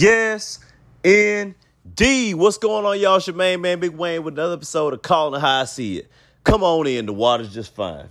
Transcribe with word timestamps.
Yes, 0.00 0.60
indeed. 1.02 2.34
What's 2.34 2.56
going 2.56 2.86
on, 2.86 3.00
y'all? 3.00 3.20
Main 3.34 3.60
man, 3.60 3.80
Big 3.80 3.90
Wayne, 3.90 4.22
with 4.22 4.34
another 4.34 4.54
episode 4.54 4.94
of 4.94 5.02
Calling 5.02 5.40
How 5.40 5.62
I 5.62 5.64
See 5.64 5.98
It. 5.98 6.08
Come 6.44 6.62
on 6.62 6.86
in, 6.86 7.04
the 7.04 7.12
water's 7.12 7.52
just 7.52 7.74
fine. 7.74 8.08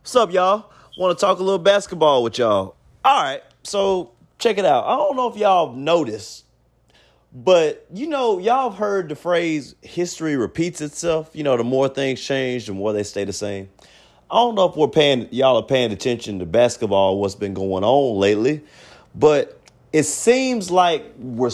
What's 0.00 0.14
up, 0.14 0.32
y'all? 0.32 0.70
Want 0.96 1.18
to 1.18 1.20
talk 1.20 1.40
a 1.40 1.42
little 1.42 1.58
basketball 1.58 2.22
with 2.22 2.38
y'all? 2.38 2.76
All 3.04 3.20
right, 3.20 3.42
so 3.64 4.12
check 4.38 4.58
it 4.58 4.64
out. 4.64 4.84
I 4.84 4.94
don't 4.94 5.16
know 5.16 5.28
if 5.28 5.36
y'all 5.36 5.72
noticed, 5.72 6.44
but 7.32 7.84
you 7.92 8.06
know, 8.06 8.38
y'all 8.38 8.70
have 8.70 8.78
heard 8.78 9.08
the 9.08 9.16
phrase 9.16 9.74
history 9.82 10.36
repeats 10.36 10.80
itself. 10.80 11.30
You 11.32 11.42
know, 11.42 11.56
the 11.56 11.64
more 11.64 11.88
things 11.88 12.20
change, 12.20 12.66
the 12.66 12.74
more 12.74 12.92
they 12.92 13.02
stay 13.02 13.24
the 13.24 13.32
same. 13.32 13.70
I 14.30 14.36
don't 14.36 14.54
know 14.54 14.68
if 14.68 14.76
we're 14.76 14.86
paying 14.86 15.28
y'all 15.32 15.56
are 15.56 15.66
paying 15.66 15.90
attention 15.90 16.38
to 16.38 16.46
basketball, 16.46 17.20
what's 17.20 17.34
been 17.34 17.54
going 17.54 17.82
on 17.82 18.20
lately, 18.20 18.62
but 19.16 19.60
it 19.94 20.02
seems 20.02 20.72
like 20.72 21.14
we're 21.18 21.52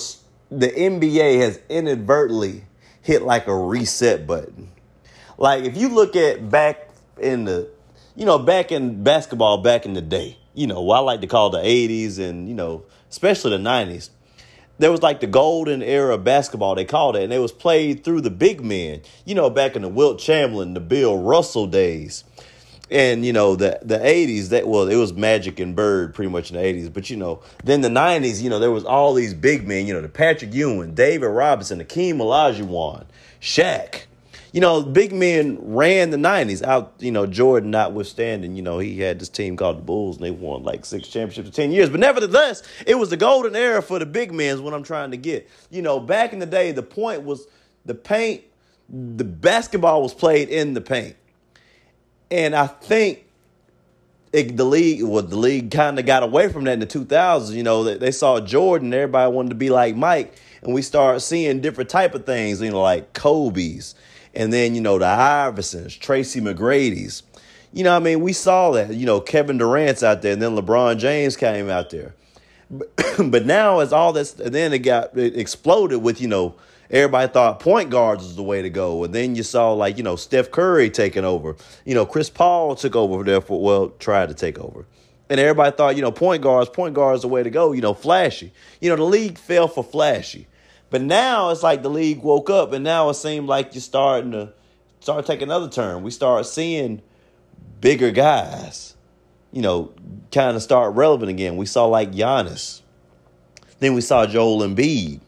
the 0.50 0.68
NBA 0.68 1.40
has 1.40 1.60
inadvertently 1.68 2.64
hit 3.02 3.20
like 3.20 3.46
a 3.46 3.54
reset 3.54 4.26
button. 4.26 4.70
Like 5.36 5.64
if 5.64 5.76
you 5.76 5.90
look 5.90 6.16
at 6.16 6.50
back 6.50 6.88
in 7.20 7.44
the, 7.44 7.68
you 8.16 8.24
know, 8.24 8.38
back 8.38 8.72
in 8.72 9.04
basketball 9.04 9.58
back 9.58 9.84
in 9.84 9.92
the 9.92 10.00
day, 10.00 10.38
you 10.54 10.66
know, 10.66 10.80
what 10.80 10.96
I 10.96 11.00
like 11.00 11.20
to 11.20 11.26
call 11.26 11.50
the 11.50 11.58
80s 11.58 12.18
and, 12.18 12.48
you 12.48 12.54
know, 12.54 12.84
especially 13.10 13.50
the 13.50 13.62
90s. 13.62 14.08
There 14.78 14.90
was 14.90 15.02
like 15.02 15.20
the 15.20 15.26
golden 15.26 15.82
era 15.82 16.14
of 16.14 16.24
basketball, 16.24 16.74
they 16.74 16.86
called 16.86 17.16
it, 17.16 17.24
and 17.24 17.34
it 17.34 17.40
was 17.40 17.52
played 17.52 18.02
through 18.04 18.22
the 18.22 18.30
big 18.30 18.64
men. 18.64 19.02
You 19.26 19.34
know, 19.34 19.50
back 19.50 19.76
in 19.76 19.82
the 19.82 19.88
Wilt 19.88 20.18
Chamberlain, 20.18 20.72
the 20.72 20.80
Bill 20.80 21.18
Russell 21.18 21.66
days 21.66 22.24
and 22.90 23.24
you 23.24 23.32
know 23.32 23.54
the 23.54 23.78
the 23.82 23.98
80s 23.98 24.48
that 24.48 24.66
well 24.66 24.88
it 24.88 24.96
was 24.96 25.12
magic 25.12 25.60
and 25.60 25.76
bird 25.76 26.14
pretty 26.14 26.30
much 26.30 26.50
in 26.50 26.56
the 26.56 26.62
80s 26.62 26.92
but 26.92 27.08
you 27.08 27.16
know 27.16 27.42
then 27.64 27.80
the 27.80 27.88
90s 27.88 28.42
you 28.42 28.50
know 28.50 28.58
there 28.58 28.70
was 28.70 28.84
all 28.84 29.14
these 29.14 29.32
big 29.32 29.66
men 29.66 29.86
you 29.86 29.94
know 29.94 30.00
the 30.00 30.08
patrick 30.08 30.52
ewing 30.52 30.94
david 30.94 31.26
robinson 31.26 31.80
akeem 31.80 32.16
olajuwon 32.16 33.06
Shaq. 33.40 34.02
you 34.52 34.60
know 34.60 34.82
big 34.82 35.12
men 35.12 35.58
ran 35.60 36.10
the 36.10 36.16
90s 36.16 36.62
out 36.62 36.94
you 36.98 37.12
know 37.12 37.26
jordan 37.26 37.70
notwithstanding 37.70 38.56
you 38.56 38.62
know 38.62 38.78
he 38.78 38.98
had 38.98 39.20
this 39.20 39.28
team 39.28 39.56
called 39.56 39.78
the 39.78 39.82
bulls 39.82 40.16
and 40.16 40.26
they 40.26 40.32
won 40.32 40.64
like 40.64 40.84
six 40.84 41.08
championships 41.08 41.48
in 41.48 41.52
10 41.52 41.72
years. 41.72 41.88
But 41.88 42.00
nevertheless 42.00 42.62
it 42.86 42.96
was 42.96 43.10
the 43.10 43.16
golden 43.16 43.54
era 43.54 43.82
for 43.82 43.98
the 43.98 44.06
big 44.06 44.32
men 44.32 44.54
is 44.54 44.60
what 44.60 44.74
i'm 44.74 44.82
trying 44.82 45.12
to 45.12 45.16
get. 45.16 45.48
You 45.70 45.82
know 45.82 46.00
back 46.00 46.32
in 46.32 46.40
the 46.40 46.46
day 46.46 46.72
the 46.72 46.82
point 46.82 47.22
was 47.22 47.46
the 47.84 47.94
paint 47.94 48.42
the 48.88 49.24
basketball 49.24 50.02
was 50.02 50.12
played 50.12 50.48
in 50.48 50.74
the 50.74 50.80
paint 50.80 51.14
and 52.30 52.54
I 52.54 52.66
think 52.66 53.24
it, 54.32 54.56
the 54.56 54.64
league, 54.64 55.02
well, 55.02 55.22
the 55.22 55.36
league 55.36 55.70
kind 55.70 55.98
of 55.98 56.06
got 56.06 56.22
away 56.22 56.48
from 56.48 56.64
that 56.64 56.74
in 56.74 56.80
the 56.80 56.86
2000s. 56.86 57.52
You 57.52 57.62
know, 57.62 57.84
they, 57.84 57.96
they 57.96 58.12
saw 58.12 58.40
Jordan, 58.40 58.94
everybody 58.94 59.32
wanted 59.32 59.50
to 59.50 59.54
be 59.56 59.70
like 59.70 59.96
Mike, 59.96 60.36
and 60.62 60.72
we 60.72 60.82
started 60.82 61.20
seeing 61.20 61.60
different 61.60 61.90
type 61.90 62.14
of 62.14 62.26
things. 62.26 62.60
You 62.60 62.70
know, 62.70 62.82
like 62.82 63.12
Kobe's, 63.12 63.94
and 64.34 64.52
then 64.52 64.74
you 64.74 64.80
know 64.80 64.98
the 64.98 65.06
Iversons, 65.06 65.98
Tracy 65.98 66.40
McGrady's. 66.40 67.22
You 67.72 67.84
know, 67.84 67.94
I 67.94 68.00
mean, 68.00 68.20
we 68.20 68.32
saw 68.32 68.72
that. 68.72 68.94
You 68.94 69.06
know, 69.06 69.20
Kevin 69.20 69.58
Durant's 69.58 70.02
out 70.02 70.22
there, 70.22 70.32
and 70.32 70.42
then 70.42 70.56
LeBron 70.56 70.98
James 70.98 71.36
came 71.36 71.68
out 71.68 71.90
there. 71.90 72.14
But, 72.70 72.88
but 73.30 73.46
now, 73.46 73.80
as 73.80 73.92
all 73.92 74.12
this, 74.12 74.38
and 74.38 74.54
then 74.54 74.72
it 74.72 74.80
got 74.80 75.16
it 75.16 75.36
exploded 75.36 76.02
with 76.02 76.20
you 76.20 76.28
know 76.28 76.54
everybody 76.90 77.32
thought 77.32 77.60
point 77.60 77.90
guards 77.90 78.24
was 78.24 78.36
the 78.36 78.42
way 78.42 78.62
to 78.62 78.70
go. 78.70 79.04
And 79.04 79.14
then 79.14 79.34
you 79.34 79.42
saw 79.42 79.72
like, 79.72 79.96
you 79.96 80.02
know, 80.02 80.16
Steph 80.16 80.50
Curry 80.50 80.90
taking 80.90 81.24
over. 81.24 81.56
You 81.84 81.94
know, 81.94 82.04
Chris 82.04 82.30
Paul 82.30 82.74
took 82.74 82.96
over 82.96 83.22
there 83.24 83.40
for, 83.40 83.62
well, 83.62 83.90
tried 83.98 84.28
to 84.28 84.34
take 84.34 84.58
over. 84.58 84.86
And 85.28 85.38
everybody 85.38 85.74
thought, 85.76 85.94
you 85.94 86.02
know, 86.02 86.10
point 86.10 86.42
guards, 86.42 86.68
point 86.68 86.94
guards 86.94 87.22
the 87.22 87.28
way 87.28 87.42
to 87.42 87.50
go, 87.50 87.72
you 87.72 87.80
know, 87.80 87.94
flashy. 87.94 88.52
You 88.80 88.90
know, 88.90 88.96
the 88.96 89.04
league 89.04 89.38
fell 89.38 89.68
for 89.68 89.84
flashy. 89.84 90.48
But 90.90 91.02
now 91.02 91.50
it's 91.50 91.62
like 91.62 91.82
the 91.82 91.90
league 91.90 92.22
woke 92.22 92.50
up 92.50 92.72
and 92.72 92.82
now 92.82 93.08
it 93.10 93.14
seemed 93.14 93.46
like 93.46 93.74
you're 93.74 93.80
starting 93.80 94.32
to 94.32 94.52
start 94.98 95.26
taking 95.26 95.44
another 95.44 95.68
turn. 95.68 96.02
We 96.02 96.10
start 96.10 96.46
seeing 96.46 97.00
bigger 97.80 98.10
guys, 98.10 98.96
you 99.52 99.62
know, 99.62 99.92
kind 100.32 100.56
of 100.56 100.62
start 100.62 100.94
relevant 100.94 101.30
again. 101.30 101.56
We 101.56 101.66
saw 101.66 101.86
like 101.86 102.10
Giannis. 102.10 102.82
Then 103.78 103.94
we 103.94 104.00
saw 104.00 104.26
Joel 104.26 104.60
Embiid. 104.60 105.20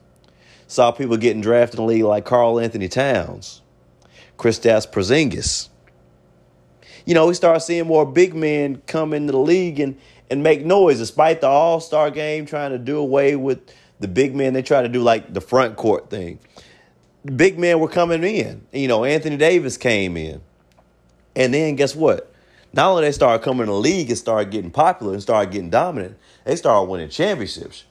Saw 0.73 0.91
people 0.91 1.19
getting 1.19 1.43
drafted 1.43 1.79
in 1.79 1.85
the 1.85 1.93
league 1.93 2.05
like 2.05 2.25
Karl-Anthony 2.25 2.89
Towns, 2.89 3.61
Kristaps 4.39 4.91
Porzingis. 4.91 5.69
You 7.05 7.13
know, 7.13 7.27
we 7.27 7.35
start 7.35 7.61
seeing 7.61 7.87
more 7.87 8.07
big 8.07 8.35
men 8.35 8.81
come 8.87 9.13
into 9.13 9.33
the 9.33 9.39
league 9.39 9.81
and, 9.81 9.99
and 10.31 10.43
make 10.43 10.65
noise, 10.65 10.97
despite 10.97 11.43
the 11.43 11.47
All 11.47 11.79
Star 11.79 12.11
game 12.11 12.47
trying 12.47 12.71
to 12.71 12.79
do 12.79 12.97
away 12.97 13.37
with 13.37 13.61
the 14.01 14.09
big 14.09 14.35
men. 14.35 14.55
They 14.55 14.63
try 14.63 14.81
to 14.81 14.89
do 14.89 15.03
like 15.03 15.35
the 15.35 15.43
front 15.43 15.77
court 15.77 16.09
thing. 16.09 16.39
The 17.27 17.33
big 17.33 17.59
men 17.59 17.79
were 17.79 17.89
coming 17.89 18.25
in. 18.25 18.67
You 18.73 18.89
know, 18.89 19.05
Anthony 19.05 19.37
Davis 19.37 19.77
came 19.77 20.17
in. 20.17 20.41
And 21.37 21.53
then 21.53 21.77
guess 21.77 21.95
what? 21.95 22.33
Not 22.73 22.93
only 22.93 23.03
they 23.03 23.13
started 23.13 23.45
coming 23.45 23.65
in 23.65 23.67
the 23.67 23.75
league 23.75 24.09
and 24.09 24.17
started 24.17 24.51
getting 24.51 24.71
popular 24.71 25.13
and 25.13 25.21
started 25.21 25.53
getting 25.53 25.69
dominant, 25.69 26.17
they 26.47 26.57
started 26.57 26.91
winning 26.91 27.11
championships. 27.11 27.85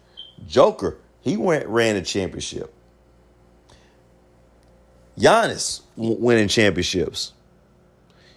Joker 0.47 0.97
he 1.21 1.37
went 1.37 1.67
ran 1.67 1.95
a 1.95 2.01
championship. 2.01 2.73
Giannis 5.17 5.81
winning 5.95 6.47
championships. 6.47 7.33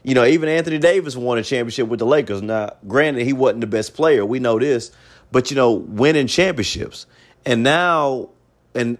You 0.02 0.14
know, 0.14 0.24
even 0.24 0.50
Anthony 0.50 0.78
Davis 0.78 1.16
won 1.16 1.38
a 1.38 1.42
championship 1.42 1.88
with 1.88 1.98
the 1.98 2.06
Lakers. 2.06 2.42
Now, 2.42 2.76
granted, 2.86 3.24
he 3.24 3.32
wasn't 3.32 3.62
the 3.62 3.66
best 3.66 3.94
player. 3.94 4.24
We 4.24 4.38
know 4.38 4.58
this, 4.58 4.92
but 5.32 5.50
you 5.50 5.56
know, 5.56 5.72
winning 5.72 6.26
championships. 6.26 7.06
And 7.46 7.62
now, 7.62 8.30
and 8.74 8.98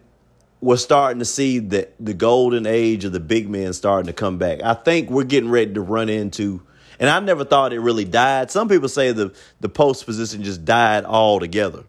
we're 0.63 0.79
starting 0.79 1.19
to 1.19 1.27
see 1.27 1.59
the 1.59 1.89
the 2.01 2.15
golden 2.15 2.67
age 2.67 3.05
of 3.05 3.13
the 3.13 3.21
big 3.21 3.51
men 3.51 3.75
starting 3.75 4.07
to 4.07 4.15
come 4.15 4.39
back. 4.39 4.63
I 4.63 4.73
think 4.73 5.11
we're 5.11 5.25
getting 5.25 5.51
ready 5.51 5.75
to 5.75 5.83
run 5.83 6.09
into, 6.09 6.63
and 6.99 7.11
I 7.11 7.21
never 7.21 7.45
thought 7.45 7.75
it 7.75 7.81
really 7.81 8.07
died. 8.07 8.51
Some 8.51 8.69
people 8.69 8.89
say 8.89 9.13
the 9.13 9.35
the 9.61 9.69
post 9.69 10.07
position 10.07 10.43
just 10.43 10.65
died 10.65 11.05
altogether, 11.05 11.85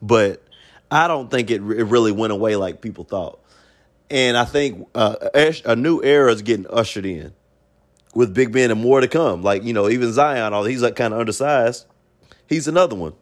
but 0.00 0.47
I 0.90 1.08
don't 1.08 1.30
think 1.30 1.50
it, 1.50 1.56
it 1.56 1.84
really 1.84 2.12
went 2.12 2.32
away 2.32 2.56
like 2.56 2.80
people 2.80 3.04
thought. 3.04 3.40
And 4.10 4.36
I 4.36 4.44
think 4.44 4.88
uh, 4.94 5.16
a 5.64 5.76
new 5.76 6.00
era 6.02 6.32
is 6.32 6.42
getting 6.42 6.66
ushered 6.68 7.04
in 7.04 7.34
with 8.14 8.32
Big 8.32 8.52
Ben 8.52 8.70
and 8.70 8.80
more 8.80 9.00
to 9.00 9.08
come. 9.08 9.42
Like, 9.42 9.64
you 9.64 9.74
know, 9.74 9.88
even 9.88 10.12
Zion, 10.12 10.54
although 10.54 10.68
he's 10.68 10.82
like 10.82 10.96
kind 10.96 11.12
of 11.12 11.20
undersized, 11.20 11.86
he's 12.46 12.68
another 12.68 12.96
one. 12.96 13.12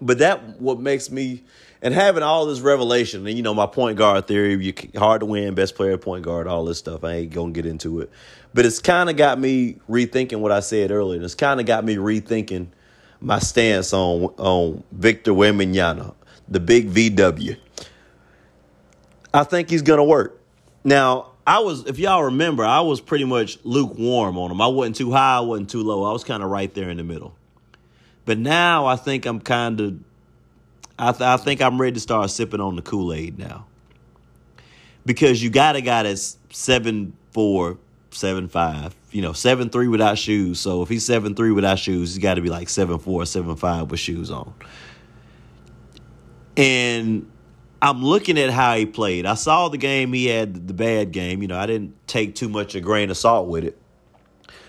But 0.00 0.18
that 0.18 0.60
what 0.60 0.80
makes 0.80 1.10
me 1.10 1.42
and 1.82 1.92
having 1.94 2.22
all 2.22 2.46
this 2.46 2.60
revelation 2.60 3.26
and 3.26 3.36
you 3.36 3.42
know 3.42 3.54
my 3.54 3.66
point 3.66 3.96
guard 3.96 4.26
theory, 4.26 4.54
you 4.64 4.74
hard 4.98 5.20
to 5.20 5.26
win, 5.26 5.54
best 5.54 5.74
player, 5.74 5.96
point 5.96 6.24
guard, 6.24 6.46
all 6.46 6.64
this 6.64 6.78
stuff. 6.78 7.04
I 7.04 7.12
ain't 7.12 7.32
gonna 7.32 7.52
get 7.52 7.64
into 7.64 8.00
it, 8.00 8.10
but 8.52 8.66
it's 8.66 8.80
kind 8.80 9.08
of 9.08 9.16
got 9.16 9.38
me 9.38 9.76
rethinking 9.88 10.40
what 10.40 10.52
I 10.52 10.60
said 10.60 10.90
earlier. 10.90 11.22
It's 11.22 11.34
kind 11.34 11.60
of 11.60 11.66
got 11.66 11.84
me 11.84 11.96
rethinking 11.96 12.68
my 13.20 13.38
stance 13.38 13.92
on 13.92 14.24
on 14.36 14.82
Victor 14.90 15.32
Wembanyama 15.32 16.15
the 16.48 16.60
big 16.60 16.90
VW. 16.90 17.56
I 19.32 19.44
think 19.44 19.70
he's 19.70 19.82
going 19.82 19.98
to 19.98 20.04
work. 20.04 20.40
Now, 20.84 21.32
I 21.46 21.60
was, 21.60 21.86
if 21.86 21.98
y'all 21.98 22.24
remember, 22.24 22.64
I 22.64 22.80
was 22.80 23.00
pretty 23.00 23.24
much 23.24 23.58
lukewarm 23.64 24.38
on 24.38 24.50
him. 24.50 24.60
I 24.60 24.66
wasn't 24.66 24.96
too 24.96 25.12
high, 25.12 25.36
I 25.36 25.40
wasn't 25.40 25.70
too 25.70 25.82
low. 25.82 26.04
I 26.04 26.12
was 26.12 26.24
kind 26.24 26.42
of 26.42 26.50
right 26.50 26.72
there 26.74 26.90
in 26.90 26.96
the 26.96 27.04
middle. 27.04 27.36
But 28.24 28.38
now 28.38 28.86
I 28.86 28.96
think 28.96 29.26
I'm 29.26 29.40
kind 29.40 29.80
of, 29.80 29.98
I, 30.98 31.12
th- 31.12 31.22
I 31.22 31.36
think 31.36 31.62
I'm 31.62 31.80
ready 31.80 31.94
to 31.94 32.00
start 32.00 32.30
sipping 32.30 32.60
on 32.60 32.74
the 32.74 32.82
Kool 32.82 33.12
Aid 33.12 33.38
now. 33.38 33.66
Because 35.04 35.40
you 35.40 35.50
got 35.50 35.76
a 35.76 35.80
guy 35.80 36.02
that's 36.02 36.36
seven 36.50 37.16
four, 37.30 37.78
seven 38.10 38.48
five, 38.48 38.96
you 39.12 39.22
know, 39.22 39.32
seven 39.32 39.70
three 39.70 39.86
without 39.86 40.18
shoes. 40.18 40.58
So 40.58 40.82
if 40.82 40.88
he's 40.88 41.06
seven 41.06 41.36
three 41.36 41.52
without 41.52 41.78
shoes, 41.78 42.14
he's 42.14 42.22
got 42.22 42.34
to 42.34 42.40
be 42.40 42.48
like 42.48 42.68
seven 42.68 42.98
four, 42.98 43.24
seven 43.24 43.54
five 43.54 43.90
with 43.92 44.00
shoes 44.00 44.32
on. 44.32 44.52
And 46.56 47.30
I'm 47.82 48.02
looking 48.02 48.38
at 48.38 48.50
how 48.50 48.76
he 48.76 48.86
played. 48.86 49.26
I 49.26 49.34
saw 49.34 49.68
the 49.68 49.78
game 49.78 50.12
he 50.12 50.26
had, 50.26 50.66
the 50.66 50.74
bad 50.74 51.12
game. 51.12 51.42
You 51.42 51.48
know, 51.48 51.58
I 51.58 51.66
didn't 51.66 51.94
take 52.06 52.34
too 52.34 52.48
much 52.48 52.74
a 52.74 52.80
grain 52.80 53.10
of 53.10 53.16
salt 53.16 53.48
with 53.48 53.64
it. 53.64 53.78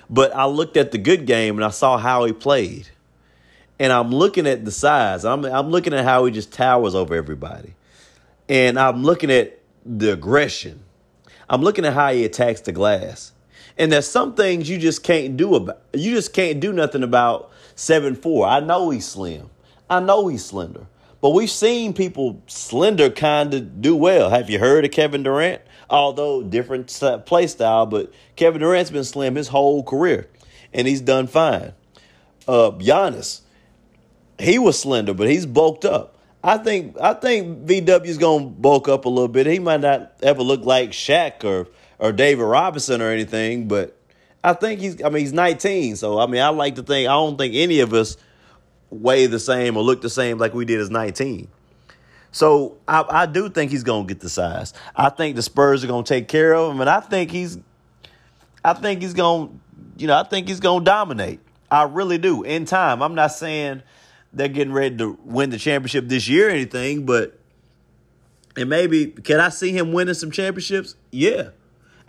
But 0.09 0.35
I 0.35 0.45
looked 0.45 0.77
at 0.77 0.91
the 0.91 0.97
good 0.97 1.25
game 1.25 1.55
and 1.55 1.65
I 1.65 1.69
saw 1.69 1.97
how 1.97 2.25
he 2.25 2.33
played. 2.33 2.89
And 3.79 3.93
I'm 3.93 4.09
looking 4.09 4.47
at 4.47 4.65
the 4.65 4.71
size. 4.71 5.23
I'm 5.23 5.45
I'm 5.45 5.69
looking 5.69 5.93
at 5.93 6.03
how 6.03 6.25
he 6.25 6.31
just 6.31 6.51
towers 6.51 6.95
over 6.95 7.15
everybody. 7.15 7.75
And 8.49 8.79
I'm 8.79 9.03
looking 9.03 9.31
at 9.31 9.59
the 9.85 10.13
aggression. 10.13 10.83
I'm 11.49 11.61
looking 11.61 11.85
at 11.85 11.93
how 11.93 12.11
he 12.11 12.25
attacks 12.25 12.61
the 12.61 12.71
glass. 12.71 13.31
And 13.77 13.91
there's 13.91 14.07
some 14.07 14.33
things 14.33 14.69
you 14.69 14.77
just 14.79 15.03
can't 15.03 15.37
do 15.37 15.55
about 15.55 15.81
you 15.93 16.15
just 16.15 16.33
can't 16.33 16.59
do 16.59 16.73
nothing 16.73 17.03
about 17.03 17.51
seven 17.75 18.15
four. 18.15 18.47
I 18.47 18.59
know 18.59 18.89
he's 18.89 19.05
slim. 19.05 19.49
I 19.89 19.99
know 19.99 20.27
he's 20.27 20.43
slender. 20.43 20.87
But 21.21 21.31
we've 21.31 21.49
seen 21.49 21.93
people 21.93 22.41
slender 22.47 23.09
kind 23.09 23.53
of 23.53 23.81
do 23.81 23.95
well. 23.95 24.29
Have 24.29 24.49
you 24.49 24.59
heard 24.59 24.85
of 24.85 24.91
Kevin 24.91 25.23
Durant? 25.23 25.61
Although 25.89 26.43
different 26.43 26.87
play 27.25 27.47
style, 27.47 27.85
but 27.85 28.11
Kevin 28.35 28.61
Durant's 28.61 28.91
been 28.91 29.03
slim 29.03 29.35
his 29.35 29.47
whole 29.47 29.83
career, 29.83 30.27
and 30.73 30.87
he's 30.87 31.01
done 31.01 31.27
fine. 31.27 31.73
Uh, 32.47 32.71
Giannis, 32.71 33.41
he 34.37 34.59
was 34.59 34.79
slender, 34.79 35.13
but 35.13 35.29
he's 35.29 35.45
bulked 35.45 35.85
up. 35.85 36.17
I 36.43 36.57
think 36.57 36.97
I 37.01 37.13
think 37.13 37.65
VW 37.65 38.05
is 38.05 38.17
gonna 38.17 38.45
bulk 38.45 38.87
up 38.87 39.05
a 39.05 39.09
little 39.09 39.27
bit. 39.27 39.47
He 39.47 39.59
might 39.59 39.81
not 39.81 40.13
ever 40.21 40.43
look 40.43 40.65
like 40.65 40.91
Shaq 40.91 41.43
or 41.43 41.67
or 41.99 42.11
David 42.11 42.43
Robinson 42.43 43.01
or 43.01 43.09
anything, 43.09 43.67
but 43.67 43.97
I 44.43 44.53
think 44.53 44.79
he's. 44.79 45.01
I 45.01 45.09
mean, 45.09 45.21
he's 45.21 45.33
19, 45.33 45.95
so 45.95 46.19
I 46.19 46.27
mean, 46.27 46.41
I 46.41 46.49
like 46.49 46.75
to 46.75 46.83
think 46.83 47.09
I 47.09 47.13
don't 47.13 47.37
think 47.37 47.55
any 47.55 47.79
of 47.79 47.93
us 47.93 48.17
weigh 48.89 49.25
the 49.25 49.39
same 49.39 49.77
or 49.77 49.83
look 49.83 50.01
the 50.01 50.09
same 50.09 50.37
like 50.37 50.53
we 50.53 50.65
did 50.65 50.79
as 50.79 50.89
19. 50.89 51.47
So 52.31 52.77
I, 52.87 53.03
I 53.09 53.25
do 53.25 53.49
think 53.49 53.71
he's 53.71 53.83
gonna 53.83 54.05
get 54.05 54.19
the 54.19 54.29
size. 54.29 54.73
I 54.95 55.09
think 55.09 55.35
the 55.35 55.41
Spurs 55.41 55.83
are 55.83 55.87
gonna 55.87 56.03
take 56.03 56.27
care 56.27 56.53
of 56.53 56.71
him, 56.71 56.81
and 56.81 56.89
I 56.89 56.99
think 56.99 57.31
he's. 57.31 57.57
I 58.63 58.73
think 58.73 59.01
he's 59.01 59.13
gonna, 59.13 59.49
you 59.97 60.07
know, 60.07 60.17
I 60.17 60.23
think 60.23 60.47
he's 60.47 60.59
gonna 60.59 60.83
dominate. 60.83 61.39
I 61.71 61.83
really 61.83 62.17
do. 62.17 62.43
In 62.43 62.65
time, 62.65 63.01
I'm 63.01 63.15
not 63.15 63.31
saying 63.31 63.81
they're 64.33 64.49
getting 64.49 64.73
ready 64.73 64.97
to 64.97 65.17
win 65.23 65.49
the 65.49 65.57
championship 65.57 66.07
this 66.09 66.27
year 66.27 66.47
or 66.47 66.51
anything, 66.51 67.05
but 67.05 67.39
and 68.57 68.69
maybe 68.69 69.07
can 69.07 69.39
I 69.39 69.49
see 69.49 69.71
him 69.71 69.93
winning 69.93 70.15
some 70.15 70.31
championships? 70.31 70.95
Yeah. 71.11 71.49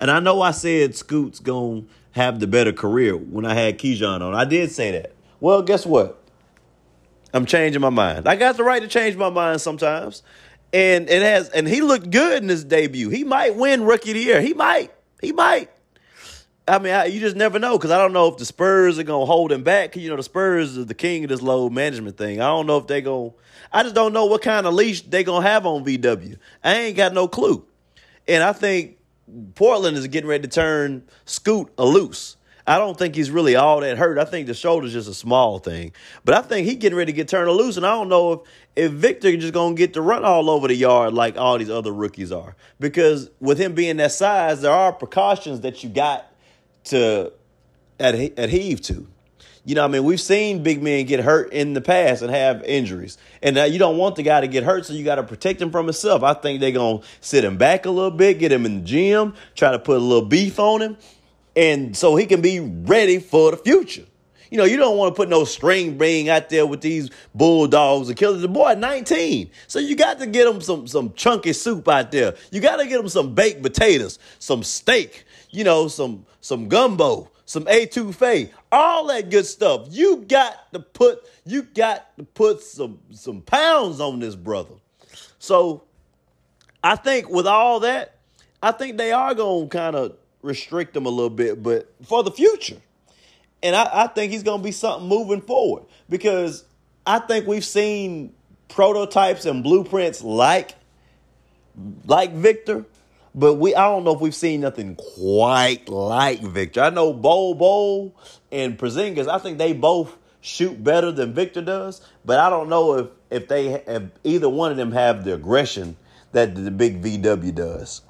And 0.01 0.11
I 0.11 0.21
know 0.21 0.43
I 0.43 0.53
said 0.53 0.95
Scoot's 0.95 1.41
gonna 1.41 1.83
have 2.13 2.41
the 2.41 2.47
better 2.47 2.73
career 2.73 3.17
when 3.17 3.45
I 3.45 3.55
had 3.55 3.79
Keyshawn 3.79 4.21
on. 4.21 4.35
I 4.35 4.45
did 4.45 4.71
say 4.73 4.91
that. 4.93 5.13
Well, 5.41 5.63
guess 5.63 5.87
what? 5.87 6.18
I'm 7.33 7.47
changing 7.47 7.81
my 7.81 7.91
mind. 7.91 8.27
I 8.29 8.37
got 8.37 8.57
the 8.57 8.65
right 8.65 8.83
to 8.83 8.89
change 8.89 9.17
my 9.17 9.31
mind 9.31 9.61
sometimes. 9.61 10.23
And 10.73 11.09
it 11.09 11.23
has 11.23 11.49
and 11.51 11.67
he 11.67 11.81
looked 11.81 12.11
good 12.11 12.43
in 12.43 12.49
his 12.49 12.65
debut. 12.65 13.09
He 13.09 13.25
might 13.25 13.57
win 13.57 13.85
rookie 13.85 14.11
of 14.11 14.15
the 14.15 14.23
year. 14.23 14.41
He 14.41 14.55
might. 14.55 14.93
He 15.21 15.33
might. 15.33 15.71
I 16.67 16.79
mean, 16.79 16.93
I, 16.93 17.07
you 17.07 17.21
just 17.21 17.37
never 17.37 17.59
know 17.59 17.79
because 17.79 17.91
I 17.91 17.97
don't 17.97 18.13
know 18.13 18.29
if 18.29 18.37
the 18.37 18.45
Spurs 18.45 18.99
are 18.99 19.03
gonna 19.03 19.25
hold 19.25 19.51
him 19.51 19.63
back. 19.63 19.97
You 19.97 20.11
know, 20.11 20.17
the 20.17 20.23
Spurs 20.23 20.77
is 20.77 20.85
the 20.85 20.95
king 20.95 21.25
of 21.25 21.31
this 21.31 21.41
load 21.41 21.73
management 21.73 22.19
thing. 22.19 22.41
I 22.41 22.49
don't 22.49 22.67
know 22.67 22.77
if 22.77 22.87
they 22.87 23.01
going 23.01 23.33
I 23.73 23.83
just 23.83 23.95
don't 23.95 24.13
know 24.13 24.27
what 24.27 24.43
kind 24.43 24.67
of 24.67 24.75
leash 24.75 25.03
they 25.03 25.25
gonna 25.25 25.47
have 25.47 25.67
on 25.67 25.85
VW. 25.85 26.39
I 26.65 26.75
ain't 26.75 26.97
got 26.97 27.13
no 27.13 27.29
clue. 27.29 27.67
And 28.27 28.43
I 28.43 28.53
think 28.53 28.99
Portland 29.55 29.97
is 29.97 30.07
getting 30.09 30.29
ready 30.29 30.43
to 30.43 30.49
turn 30.49 31.03
Scoot 31.25 31.71
a 31.77 31.85
loose. 31.85 32.37
I 32.69 32.77
don't 32.77 32.99
think 32.99 33.15
he's 33.15 33.31
really 33.31 33.57
all 33.57 33.81
that 33.81 33.97
hurt. 33.97 34.19
I 34.19 34.27
think 34.27 34.47
the 34.47 34.53
shoulder's 34.53 34.93
just 34.93 35.09
a 35.09 35.15
small 35.15 35.59
thing. 35.59 35.93
But 36.27 36.35
I 36.35 36.43
think 36.43 36.67
he's 36.67 36.77
getting 36.77 36.99
ready 36.99 37.13
to 37.13 37.17
get 37.17 37.27
turned 37.27 37.51
loose. 37.51 37.79
And 37.79 37.87
I 37.87 37.93
don't 37.93 38.11
know 38.11 38.33
if, 38.33 38.41
if 38.77 38.93
Victor 38.93 39.35
just 39.39 39.55
going 39.55 39.75
to 39.75 39.79
get 39.79 39.95
to 39.95 40.03
run 40.03 40.23
all 40.23 40.51
over 40.51 40.69
the 40.69 40.75
yard 40.75 41.15
like 41.15 41.39
all 41.39 41.57
these 41.57 41.71
other 41.71 41.93
rookies 41.93 42.31
are. 42.31 42.57
Because 42.79 43.31
with 43.41 43.59
him 43.59 43.75
being 43.75 43.97
that 43.97 44.13
size, 44.13 44.61
there 44.61 44.71
are 44.71 44.93
precautions 44.93 45.63
that 45.63 45.83
you 45.83 45.89
got 45.89 46.31
to 46.85 47.33
adhere 47.99 48.77
to. 48.77 49.07
You 49.65 49.75
know, 49.75 49.85
I 49.85 49.89
mean, 49.89 50.05
we've 50.05 50.21
seen 50.21 50.63
big 50.63 50.83
men 50.83 51.07
get 51.07 51.21
hurt 51.21 51.53
in 51.53 51.75
the 51.75 51.81
past 51.81 52.23
and 52.23 52.31
have 52.31 52.63
injuries. 52.65 53.19
And 53.43 53.55
now 53.55 53.65
you 53.65 53.79
don't 53.79 53.97
want 53.97 54.17
the 54.17 54.23
guy 54.23 54.41
to 54.41 54.47
get 54.47 54.65
hurt, 54.65 54.87
so 54.87 54.93
you 54.93 55.05
got 55.05 55.17
to 55.17 55.23
protect 55.23 55.61
him 55.61 55.71
from 55.71 55.87
himself. 55.87 56.23
I 56.23 56.35
think 56.35 56.61
they're 56.61 56.73
going 56.73 57.01
to 57.01 57.07
sit 57.21 57.45
him 57.45 57.59
back 57.59 57.85
a 57.85 57.91
little 57.91 58.11
bit, 58.11 58.39
get 58.39 58.53
him 58.53 58.65
in 58.65 58.81
the 58.81 58.85
gym, 58.87 59.35
try 59.55 59.73
to 59.73 59.79
put 59.79 59.97
a 59.97 60.01
little 60.01 60.27
beef 60.27 60.59
on 60.59 60.81
him, 60.81 60.97
and 61.59 61.97
so 61.97 62.15
he 62.15 62.25
can 62.25 62.41
be 62.41 62.61
ready 62.61 63.19
for 63.19 63.51
the 63.51 63.57
future. 63.57 64.05
You 64.49 64.59
know, 64.59 64.65
you 64.65 64.77
don't 64.77 64.97
want 64.97 65.13
to 65.13 65.17
put 65.17 65.29
no 65.29 65.45
string 65.45 65.99
being 65.99 66.29
out 66.29 66.49
there 66.49 66.65
with 66.65 66.81
these 66.81 67.11
bulldogs 67.35 68.09
and 68.09 68.17
killers. 68.17 68.41
The 68.41 68.49
boy 68.49 68.75
19. 68.75 69.51
So 69.67 69.81
you 69.81 69.97
got 69.97 70.21
to 70.21 70.27
get 70.27 70.47
him 70.47 70.61
some, 70.61 70.87
some 70.87 71.13
chunky 71.15 71.53
soup 71.53 71.89
out 71.89 72.13
there. 72.13 72.37
You 72.53 72.61
got 72.61 72.77
to 72.77 72.87
get 72.87 73.01
him 73.01 73.09
some 73.09 73.35
baked 73.35 73.61
potatoes, 73.61 74.21
some 74.39 74.63
steak, 74.63 75.25
you 75.51 75.65
know, 75.65 75.89
some 75.89 76.25
some 76.41 76.69
gumbo, 76.69 77.29
some 77.45 77.65
etouffee, 77.65 78.51
all 78.71 79.09
that 79.09 79.29
good 79.29 79.45
stuff. 79.45 79.89
You 79.91 80.25
got 80.29 80.73
to 80.73 80.79
put 80.79 81.29
you 81.45 81.63
got 81.63 82.17
to 82.19 82.25
put 82.25 82.63
some 82.63 83.01
some 83.11 83.43
pounds 83.43 84.01
on 84.01 84.21
this 84.21 84.37
brother. 84.37 84.75
So 85.41 85.83
I 86.85 86.95
think 86.95 87.29
with 87.29 87.49
all 87.49 87.81
that, 87.81 88.15
I 88.63 88.71
think 88.71 88.97
they 88.97 89.11
are 89.11 89.35
going 89.35 89.69
to 89.69 89.77
kind 89.77 89.97
of 89.97 90.17
restrict 90.43 90.97
him 90.97 91.07
a 91.07 91.11
little 91.11 91.31
bit, 91.31 91.63
but 91.63 91.93
for 92.05 92.23
the 92.23 92.31
future. 92.31 92.79
And 93.63 93.75
I, 93.75 93.89
I 93.93 94.07
think 94.07 94.33
he's 94.33 94.43
going 94.43 94.61
to 94.61 94.65
be 94.65 94.73
something 94.73 95.09
moving 95.09 95.41
forward 95.41 95.85
because 96.09 96.65
I 97.07 97.19
think 97.19 97.47
we've 97.47 97.65
seen 97.65 98.33
prototypes 98.69 99.47
and 99.47 99.63
blueprints 99.63 100.23
like 100.23 100.75
like 102.07 102.33
Victor 102.33 102.85
but 103.39 103.55
we 103.55 103.75
I 103.75 103.85
don't 103.85 104.03
know 104.05 104.15
if 104.15 104.21
we've 104.21 104.35
seen 104.35 104.61
nothing 104.63 104.97
quite 104.97 105.89
like 105.89 106.41
Victor. 106.41 106.83
I 106.83 106.91
know 106.91 107.13
Bol 107.13 107.55
Bol 107.55 108.15
and 108.51 108.77
Porzingis, 108.77 109.29
I 109.29 109.39
think 109.39 109.59
they 109.59 109.73
both 109.73 110.17
shoot 110.41 110.83
better 110.83 111.13
than 111.13 111.35
Victor 111.35 111.63
does, 111.63 112.01
but 112.25 112.41
I 112.41 112.51
don't 112.51 112.69
know 112.69 112.95
if 112.95 113.07
if 113.31 113.49
they 113.49 113.75
if 113.75 114.03
either 114.25 114.49
one 114.49 114.73
of 114.73 114.77
them 114.77 114.91
have 114.91 115.25
the 115.25 115.35
aggression 115.35 115.97
that 116.33 116.55
the 116.57 116.71
big 116.73 117.01
VW 117.01 117.55
does. 117.55 118.03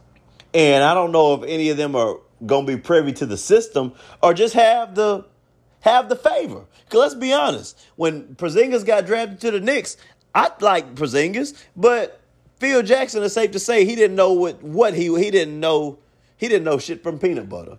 And 0.54 0.82
I 0.82 0.94
don't 0.94 1.12
know 1.12 1.34
if 1.34 1.42
any 1.48 1.70
of 1.70 1.76
them 1.76 1.94
are 1.94 2.18
to 2.46 2.62
be 2.62 2.76
privy 2.76 3.12
to 3.14 3.26
the 3.26 3.36
system 3.36 3.92
or 4.22 4.34
just 4.34 4.54
have 4.54 4.94
the 4.94 5.24
have 5.80 6.08
the 6.08 6.16
favor. 6.16 6.64
Cuz 6.88 6.98
let's 6.98 7.14
be 7.14 7.32
honest, 7.32 7.78
when 7.96 8.34
Porzingis 8.34 8.84
got 8.84 9.06
drafted 9.06 9.40
to 9.40 9.50
the 9.50 9.60
Knicks, 9.60 9.96
I 10.34 10.50
like 10.60 10.94
Porzingis, 10.94 11.54
but 11.76 12.20
Phil 12.58 12.82
Jackson 12.82 13.22
is 13.22 13.32
safe 13.32 13.52
to 13.52 13.58
say 13.58 13.84
he 13.84 13.94
didn't 13.94 14.16
know 14.16 14.32
what 14.32 14.62
what 14.62 14.94
he 14.94 15.14
he 15.16 15.30
didn't 15.30 15.60
know 15.60 15.98
he 16.36 16.48
didn't 16.48 16.64
know 16.64 16.78
shit 16.78 17.02
from 17.02 17.18
peanut 17.18 17.48
butter 17.48 17.78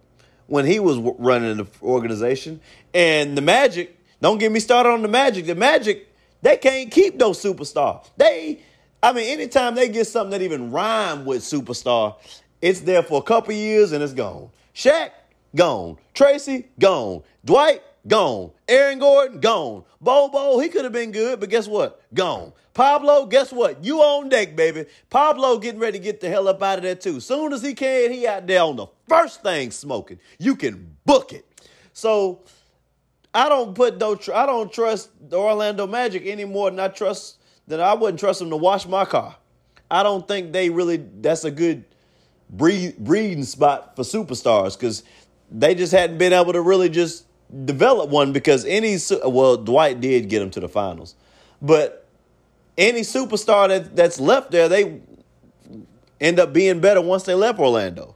when 0.49 0.65
he 0.65 0.79
was 0.79 0.97
running 0.97 1.57
the 1.57 1.67
organization. 1.81 2.59
And 2.93 3.37
the 3.37 3.41
Magic, 3.41 3.97
don't 4.19 4.39
get 4.39 4.51
me 4.51 4.59
started 4.59 4.89
on 4.89 5.01
the 5.01 5.07
Magic. 5.07 5.45
The 5.45 5.55
Magic, 5.55 6.13
they 6.41 6.57
can't 6.57 6.91
keep 6.91 7.17
those 7.17 7.41
superstar. 7.41 8.05
They, 8.17 8.59
I 9.01 9.13
mean, 9.13 9.29
anytime 9.29 9.75
they 9.75 9.87
get 9.87 10.07
something 10.07 10.31
that 10.31 10.41
even 10.41 10.71
rhyme 10.71 11.23
with 11.23 11.41
superstar, 11.41 12.15
it's 12.61 12.81
there 12.81 13.03
for 13.03 13.19
a 13.19 13.23
couple 13.23 13.53
years 13.53 13.91
and 13.91 14.03
it's 14.03 14.13
gone. 14.13 14.49
Shaq, 14.73 15.11
gone. 15.55 15.97
Tracy, 16.13 16.67
gone. 16.79 17.23
Dwight, 17.43 17.81
gone. 18.07 18.51
Aaron 18.67 18.99
Gordon, 18.99 19.39
gone. 19.39 19.83
Bobo, 20.01 20.59
he 20.59 20.69
could 20.69 20.83
have 20.83 20.93
been 20.93 21.11
good, 21.11 21.39
but 21.39 21.49
guess 21.49 21.67
what? 21.67 22.01
Gone. 22.13 22.53
Pablo, 22.73 23.25
guess 23.25 23.51
what? 23.51 23.83
You 23.83 23.99
on 23.99 24.29
deck, 24.29 24.55
baby. 24.55 24.85
Pablo 25.09 25.57
getting 25.57 25.81
ready 25.81 25.97
to 25.99 26.03
get 26.03 26.21
the 26.21 26.29
hell 26.29 26.47
up 26.47 26.63
out 26.63 26.77
of 26.77 26.83
there 26.83 26.95
too. 26.95 27.19
Soon 27.19 27.51
as 27.51 27.61
he 27.61 27.73
can, 27.73 28.11
he 28.11 28.25
out 28.25 28.47
there 28.47 28.61
on 28.61 28.77
the 28.77 28.87
first 29.07 29.41
thing 29.43 29.71
smoking. 29.71 30.19
You 30.37 30.55
can 30.55 30.95
book 31.05 31.33
it. 31.33 31.45
So 31.91 32.43
I 33.33 33.49
don't 33.49 33.75
put 33.75 33.99
no. 33.99 34.15
Tr- 34.15 34.33
I 34.33 34.45
don't 34.45 34.71
trust 34.71 35.09
the 35.29 35.37
Orlando 35.37 35.87
Magic 35.87 36.25
any 36.25 36.45
more 36.45 36.69
than 36.69 36.79
I 36.79 36.87
trust 36.87 37.39
than 37.67 37.81
I 37.81 37.93
wouldn't 37.93 38.19
trust 38.19 38.39
them 38.39 38.49
to 38.49 38.55
wash 38.57 38.87
my 38.87 39.03
car. 39.03 39.35
I 39.91 40.03
don't 40.03 40.25
think 40.25 40.53
they 40.53 40.69
really. 40.69 40.97
That's 40.97 41.43
a 41.43 41.51
good 41.51 41.83
breeding 42.49 43.43
spot 43.43 43.95
for 43.95 44.03
superstars 44.03 44.77
because 44.77 45.03
they 45.51 45.75
just 45.75 45.91
hadn't 45.91 46.17
been 46.17 46.33
able 46.33 46.53
to 46.53 46.61
really 46.61 46.89
just 46.89 47.25
develop 47.65 48.09
one 48.09 48.31
because 48.31 48.65
any 48.65 48.97
well 49.25 49.57
Dwight 49.57 49.99
did 50.01 50.29
get 50.29 50.41
him 50.41 50.49
to 50.51 50.59
the 50.59 50.69
finals, 50.69 51.15
but 51.61 52.07
any 52.77 53.01
superstar 53.01 53.67
that 53.67 53.95
that's 53.95 54.19
left 54.19 54.51
there 54.51 54.69
they 54.69 55.01
end 56.21 56.39
up 56.39 56.53
being 56.53 56.79
better 56.79 57.01
once 57.01 57.23
they 57.23 57.35
left 57.35 57.59
Orlando. 57.59 58.15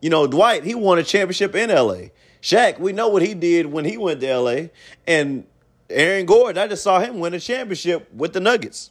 You 0.00 0.10
know 0.10 0.26
Dwight 0.26 0.64
he 0.64 0.74
won 0.74 0.98
a 0.98 1.02
championship 1.02 1.54
in 1.54 1.70
L.A. 1.70 2.12
Shaq 2.42 2.78
we 2.78 2.92
know 2.92 3.08
what 3.08 3.22
he 3.22 3.34
did 3.34 3.66
when 3.66 3.84
he 3.84 3.96
went 3.96 4.20
to 4.20 4.28
L.A. 4.28 4.70
and 5.06 5.44
Aaron 5.90 6.26
Gordon 6.26 6.62
I 6.62 6.68
just 6.68 6.82
saw 6.82 7.00
him 7.00 7.18
win 7.20 7.34
a 7.34 7.40
championship 7.40 8.12
with 8.12 8.32
the 8.32 8.40
Nuggets. 8.40 8.90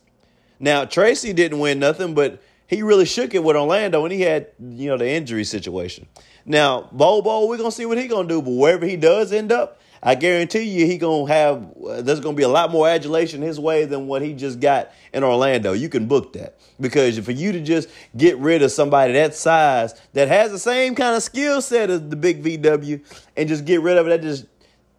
Now 0.60 0.86
Tracy 0.86 1.34
didn't 1.34 1.60
win 1.60 1.80
nothing, 1.80 2.14
but 2.14 2.42
he 2.68 2.82
really 2.82 3.06
shook 3.06 3.34
it 3.34 3.44
with 3.44 3.56
Orlando 3.56 4.04
and 4.04 4.14
he 4.14 4.22
had 4.22 4.48
you 4.60 4.90
know 4.90 4.98
the 4.98 5.10
injury 5.10 5.44
situation. 5.44 6.08
Now, 6.46 6.90
Bobo, 6.92 7.48
we're 7.48 7.58
gonna 7.58 7.72
see 7.72 7.86
what 7.86 7.98
he 7.98 8.08
gonna 8.08 8.28
do, 8.28 8.42
but 8.42 8.52
wherever 8.52 8.86
he 8.86 8.98
does 8.98 9.32
end 9.32 9.52
up, 9.52 9.80
I 10.06 10.16
guarantee 10.16 10.64
you 10.64 10.86
he 10.86 10.98
gonna 10.98 11.32
have 11.32 11.70
uh, 11.88 12.02
there's 12.02 12.20
gonna 12.20 12.36
be 12.36 12.44
a 12.44 12.50
lot 12.50 12.72
more 12.72 12.88
adulation 12.90 13.42
his 13.42 13.60
way 13.60 13.86
than 13.86 14.08
what 14.08 14.22
he 14.22 14.34
just 14.34 14.60
got 14.60 14.92
in 15.14 15.24
Orlando. 15.24 15.72
You 15.72 15.88
can 15.88 16.08
book 16.08 16.34
that 16.34 16.60
because 16.80 17.18
for 17.20 17.32
you 17.32 17.54
to 17.54 17.62
just 17.62 17.90
get 18.18 18.38
rid 18.38 18.62
of 18.62 18.72
somebody 18.72 19.14
that 19.14 19.34
size 19.34 20.00
that 20.12 20.28
has 20.28 20.52
the 20.52 20.60
same 20.60 20.96
kind 20.96 21.16
of 21.16 21.24
skill 21.24 21.62
set 21.62 21.90
as 21.90 22.08
the 22.10 22.18
big 22.18 22.44
VW 22.44 23.02
and 23.38 23.48
just 23.48 23.64
get 23.64 23.82
rid 23.82 23.98
of 23.98 24.08
it, 24.08 24.10
that 24.10 24.22
just 24.22 24.46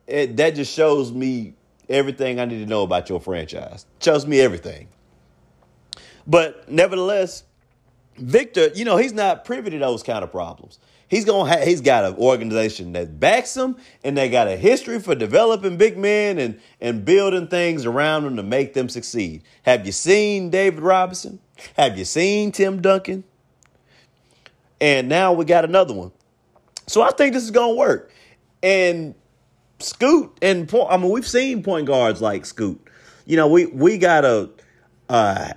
it, 0.06 0.36
that 0.38 0.54
just 0.54 0.72
shows 0.72 1.12
me 1.12 1.54
everything 1.88 2.40
I 2.40 2.46
need 2.46 2.60
to 2.60 2.66
know 2.66 2.82
about 2.82 3.08
your 3.10 3.20
franchise. 3.20 3.84
Shows 4.00 4.26
me 4.26 4.40
everything. 4.40 4.88
But 6.26 6.70
nevertheless, 6.70 7.44
Victor, 8.16 8.70
you 8.74 8.84
know, 8.84 8.96
he's 8.96 9.12
not 9.12 9.44
privy 9.44 9.70
to 9.70 9.78
those 9.78 10.02
kind 10.02 10.22
of 10.22 10.30
problems. 10.30 10.78
He's 11.08 11.24
gonna 11.24 11.48
have, 11.50 11.62
he's 11.66 11.80
got 11.80 12.04
an 12.04 12.16
organization 12.16 12.92
that 12.92 13.20
backs 13.20 13.56
him, 13.56 13.76
and 14.02 14.16
they 14.16 14.28
got 14.28 14.48
a 14.48 14.56
history 14.56 14.98
for 14.98 15.14
developing 15.14 15.76
big 15.76 15.98
men 15.98 16.38
and 16.38 16.60
and 16.80 17.04
building 17.04 17.46
things 17.46 17.84
around 17.84 18.24
them 18.24 18.36
to 18.36 18.42
make 18.42 18.74
them 18.74 18.88
succeed. 18.88 19.42
Have 19.62 19.86
you 19.86 19.92
seen 19.92 20.50
David 20.50 20.80
Robinson? 20.80 21.40
Have 21.76 21.98
you 21.98 22.04
seen 22.04 22.52
Tim 22.52 22.80
Duncan? 22.80 23.24
And 24.80 25.08
now 25.08 25.32
we 25.32 25.44
got 25.44 25.64
another 25.64 25.94
one. 25.94 26.10
So 26.86 27.02
I 27.02 27.10
think 27.10 27.32
this 27.32 27.44
is 27.44 27.50
gonna 27.50 27.74
work. 27.74 28.10
And 28.62 29.14
Scoot 29.78 30.36
and 30.40 30.68
point, 30.68 30.88
I 30.90 30.96
mean 30.96 31.10
we've 31.10 31.28
seen 31.28 31.62
point 31.62 31.86
guards 31.86 32.20
like 32.22 32.46
Scoot. 32.46 32.80
You 33.26 33.36
know 33.36 33.46
we 33.46 33.66
we 33.66 33.98
got 33.98 34.24
a 34.24 34.50
uh, 35.08 35.52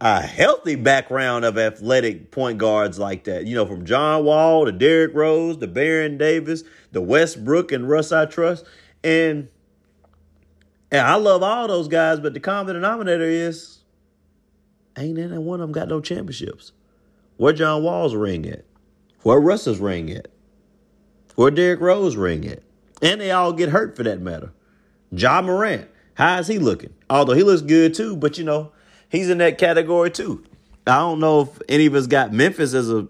a 0.00 0.20
healthy 0.20 0.74
background 0.74 1.44
of 1.44 1.56
athletic 1.56 2.30
point 2.30 2.58
guards 2.58 2.98
like 2.98 3.24
that. 3.24 3.46
You 3.46 3.54
know, 3.54 3.66
from 3.66 3.84
John 3.86 4.24
Wall 4.24 4.66
to 4.66 4.72
Derrick 4.72 5.14
Rose 5.14 5.56
to 5.58 5.66
Baron 5.66 6.18
Davis, 6.18 6.64
the 6.92 7.00
Westbrook 7.00 7.72
and 7.72 7.88
Russ 7.88 8.12
I 8.12 8.26
trust. 8.26 8.64
And 9.02 9.48
and 10.90 11.00
I 11.00 11.16
love 11.16 11.42
all 11.42 11.66
those 11.66 11.88
guys, 11.88 12.20
but 12.20 12.34
the 12.34 12.40
common 12.40 12.74
denominator 12.74 13.24
is 13.24 13.78
ain't 14.96 15.18
any 15.18 15.38
one 15.38 15.60
of 15.60 15.68
them 15.68 15.72
got 15.72 15.88
no 15.88 16.00
championships. 16.00 16.72
Where 17.36 17.52
John 17.52 17.82
Wall's 17.82 18.14
ring 18.14 18.46
at? 18.46 18.64
Where 19.22 19.40
Russ's 19.40 19.78
ring 19.78 20.10
at? 20.10 20.28
Where 21.34 21.50
Derrick 21.50 21.80
Rose 21.80 22.16
ring 22.16 22.46
at? 22.46 22.62
And 23.02 23.20
they 23.20 23.30
all 23.30 23.52
get 23.52 23.70
hurt 23.70 23.96
for 23.96 24.02
that 24.04 24.20
matter. 24.20 24.52
Ja 25.10 25.42
Morant, 25.42 25.88
how 26.14 26.38
is 26.38 26.46
he 26.46 26.58
looking? 26.58 26.94
Although 27.10 27.34
he 27.34 27.42
looks 27.42 27.62
good 27.62 27.92
too, 27.94 28.16
but 28.16 28.38
you 28.38 28.44
know, 28.44 28.72
he's 29.08 29.30
in 29.30 29.38
that 29.38 29.58
category 29.58 30.10
too. 30.10 30.44
I 30.86 30.98
don't 30.98 31.20
know 31.20 31.42
if 31.42 31.60
any 31.68 31.86
of 31.86 31.94
us 31.94 32.06
got 32.06 32.32
Memphis 32.32 32.74
as 32.74 32.90
a 32.90 33.08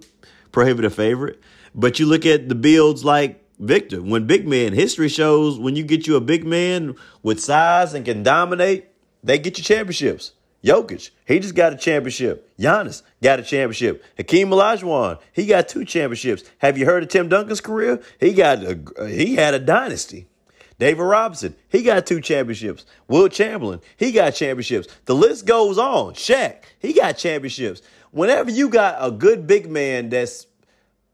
prohibitive 0.51 0.95
favorite, 0.95 1.43
but 1.75 1.99
you 1.99 2.07
look 2.07 2.25
at 2.25 2.49
the 2.49 2.55
builds 2.55 3.05
like 3.05 3.43
Victor. 3.59 4.03
When 4.03 4.27
big 4.27 4.47
man, 4.49 4.73
history 4.73 5.09
shows 5.09 5.59
when 5.59 5.77
you 5.77 5.85
get 5.85 6.07
you 6.07 6.17
a 6.17 6.21
big 6.21 6.47
man 6.47 6.95
with 7.23 7.41
size 7.41 7.95
and 7.95 8.05
can 8.05 8.23
dominate, 8.23 8.87
they 9.23 9.39
get 9.39 9.59
you 9.59 9.65
championships. 9.65 10.33
Jokic, 10.65 11.11
he 11.27 11.39
just 11.39 11.55
got 11.55 11.73
a 11.73 11.77
championship. 11.77 12.51
Giannis 12.59 13.03
got 13.23 13.39
a 13.39 13.43
championship. 13.43 14.03
Hakeem 14.17 14.49
Olajuwon, 14.49 15.21
he 15.33 15.47
got 15.47 15.69
two 15.69 15.85
championships. 15.85 16.43
Have 16.59 16.77
you 16.77 16.87
heard 16.87 17.05
of 17.05 17.09
Tim 17.09 17.29
Duncan's 17.29 17.61
career? 17.61 18.03
He 18.19 18.33
got 18.33 18.65
a, 18.65 19.07
he 19.07 19.37
had 19.37 19.55
a 19.55 19.59
dynasty. 19.59 20.29
David 20.79 21.03
Robinson, 21.03 21.55
he 21.69 21.83
got 21.83 22.07
two 22.07 22.21
championships. 22.21 22.85
Wilt 23.09 23.33
Chamberlain, 23.33 23.81
he 23.97 24.13
got 24.13 24.35
championships. 24.35 24.89
The 25.07 25.15
list 25.15 25.47
goes 25.47 25.79
on. 25.79 26.15
Shaq, 26.15 26.65
he 26.79 26.93
got 26.93 27.17
championships. 27.17 27.81
Whenever 28.11 28.51
you 28.51 28.69
got 28.69 28.97
a 29.01 29.11
good 29.11 29.47
big 29.47 29.71
man 29.71 30.11
that's 30.11 30.47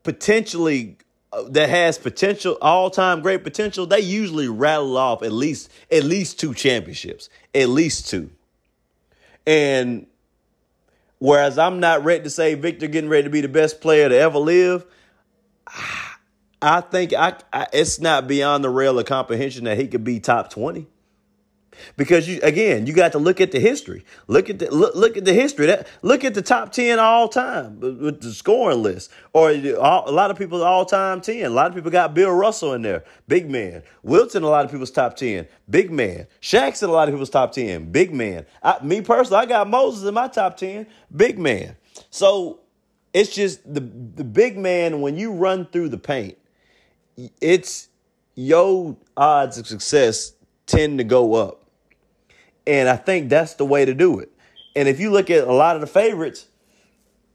potentially 0.03 0.97
uh, 1.33 1.45
that 1.51 1.69
has 1.69 1.97
potential, 1.97 2.59
all-time 2.61 3.23
great 3.23 3.45
potential, 3.45 3.87
they 3.87 4.01
usually 4.01 4.49
rattle 4.49 4.97
off 4.97 5.23
at 5.23 5.33
least 5.33 5.71
at 5.91 6.05
least 6.05 6.41
two 6.41 6.55
championships, 6.55 7.29
at 7.55 7.69
least 7.69 8.09
two. 8.09 8.31
And 9.47 10.07
whereas 11.19 11.57
I'm 11.57 11.79
not 11.79 12.05
ready 12.05 12.25
to 12.25 12.31
say 12.31 12.55
Victor 12.55 12.89
getting 12.89 13.09
ready 13.09 13.25
to 13.25 13.31
be 13.31 13.41
the 13.41 13.49
best 13.49 13.81
player 13.81 14.09
to 14.09 14.17
ever 14.17 14.39
live, 14.39 14.85
I 15.69 16.02
think 16.81 17.13
I, 17.13 17.37
I, 17.53 17.67
it's 17.73 18.01
not 18.01 18.29
beyond 18.29 18.63
the 18.63 18.71
rail 18.71 18.99
of 18.99 19.07
comprehension 19.07 19.65
that 19.65 19.79
he 19.79 19.89
could 19.89 20.05
be 20.05 20.21
top 20.21 20.51
20. 20.51 20.87
Because 21.97 22.29
you 22.29 22.41
again, 22.43 22.87
you 22.87 22.93
got 22.93 23.13
to 23.13 23.19
look 23.19 23.41
at 23.41 23.51
the 23.51 23.59
history. 23.59 24.05
Look 24.27 24.51
at 24.51 24.59
the 24.59 24.71
look, 24.71 24.95
look 24.95 25.17
at 25.17 25.25
the 25.25 25.33
history. 25.33 25.67
That 25.67 25.87
look 26.03 26.23
at 26.23 26.35
the 26.35 26.43
top 26.43 26.71
ten 26.71 26.99
all 26.99 27.29
time 27.29 27.81
with 27.81 28.21
the 28.21 28.33
scoring 28.33 28.83
list, 28.83 29.11
or 29.33 29.51
all, 29.81 30.09
a 30.09 30.13
lot 30.13 30.31
of 30.31 30.39
people's 30.39 30.63
all 30.63 30.85
time 30.85 31.21
ten. 31.21 31.45
A 31.47 31.51
lot 31.51 31.69
of 31.69 31.75
people 31.75 31.91
got 31.91 32.15
Bill 32.15 32.31
Russell 32.31 32.75
in 32.75 32.83
there, 32.83 33.05
big 33.27 33.51
man. 33.51 33.83
Wilton, 34.03 34.43
a 34.43 34.49
lot 34.49 34.65
of 34.65 34.71
people's 34.71 34.91
top 34.91 35.17
ten, 35.17 35.49
big 35.69 35.91
man. 35.91 36.27
Shaq's 36.41 36.83
in 36.83 36.91
a 36.91 36.93
lot 36.93 37.09
of 37.09 37.15
people's 37.15 37.31
top 37.31 37.53
ten, 37.53 37.91
big 37.91 38.15
man. 38.15 38.47
I, 38.63 38.83
me 38.85 39.01
personally, 39.01 39.43
I 39.43 39.47
got 39.47 39.69
Moses 39.69 40.07
in 40.07 40.15
my 40.15 40.29
top 40.29 40.59
ten, 40.59 40.87
big 41.15 41.39
man. 41.39 41.77
So 42.11 42.61
it's 43.15 43.35
just 43.35 43.63
the 43.65 43.81
the 43.81 44.25
big 44.25 44.59
man 44.59 45.01
when 45.01 45.17
you 45.17 45.33
run 45.33 45.67
through 45.67 45.89
the 45.89 45.99
paint 45.99 46.37
it's 47.41 47.89
your 48.35 48.97
odds 49.17 49.59
of 49.59 49.67
success 49.67 50.33
tend 50.67 50.99
to 50.99 51.05
go 51.05 51.35
up. 51.35 51.65
And 52.67 52.89
I 52.89 52.97
think 52.97 53.29
that's 53.29 53.55
the 53.55 53.65
way 53.65 53.85
to 53.85 53.95
do 53.95 54.21
it. 54.21 54.31
And 54.75 54.89
if 54.89 55.01
you 55.01 55.11
look 55.11 55.31
at 55.31 55.47
a 55.47 55.53
lot 55.53 55.75
of 55.75 55.81
the 55.81 55.87
favorites, 55.87 56.47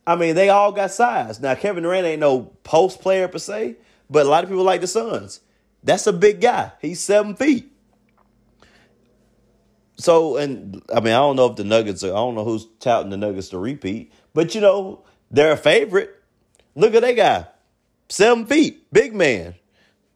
I 0.06 0.16
mean, 0.16 0.36
they 0.36 0.50
all 0.50 0.72
got 0.72 0.92
size. 0.92 1.40
Now, 1.40 1.54
Kevin 1.56 1.84
Durant 1.84 2.08
ain't 2.08 2.22
no 2.22 2.52
post 2.64 3.02
player 3.02 3.28
per 3.28 3.38
se, 3.38 3.76
but 4.10 4.26
a 4.26 4.30
lot 4.30 4.44
of 4.44 4.50
people 4.50 4.64
like 4.64 4.82
the 4.82 4.88
Suns. 4.88 5.42
That's 5.84 6.08
a 6.08 6.14
big 6.14 6.42
guy. 6.42 6.72
He's 6.82 7.02
seven 7.02 7.36
feet. 7.36 7.72
So, 9.98 10.38
and 10.38 10.82
I 10.94 11.00
mean, 11.00 11.14
I 11.14 11.18
don't 11.18 11.36
know 11.36 11.48
if 11.48 11.56
the 11.56 11.64
Nuggets 11.64 12.04
are, 12.04 12.12
I 12.12 12.16
don't 12.16 12.36
know 12.36 12.46
who's 12.46 12.68
touting 12.80 13.10
the 13.10 13.18
Nuggets 13.18 13.50
to 13.50 13.58
repeat, 13.58 14.14
but 14.34 14.56
you 14.56 14.62
know, 14.62 15.04
they're 15.30 15.54
a 15.54 15.58
favorite. 15.58 16.16
Look 16.76 16.94
at 16.94 17.02
that 17.02 17.16
guy. 17.16 17.48
Seven 18.10 18.46
feet, 18.46 18.92
big 18.94 19.14
man. 19.14 19.56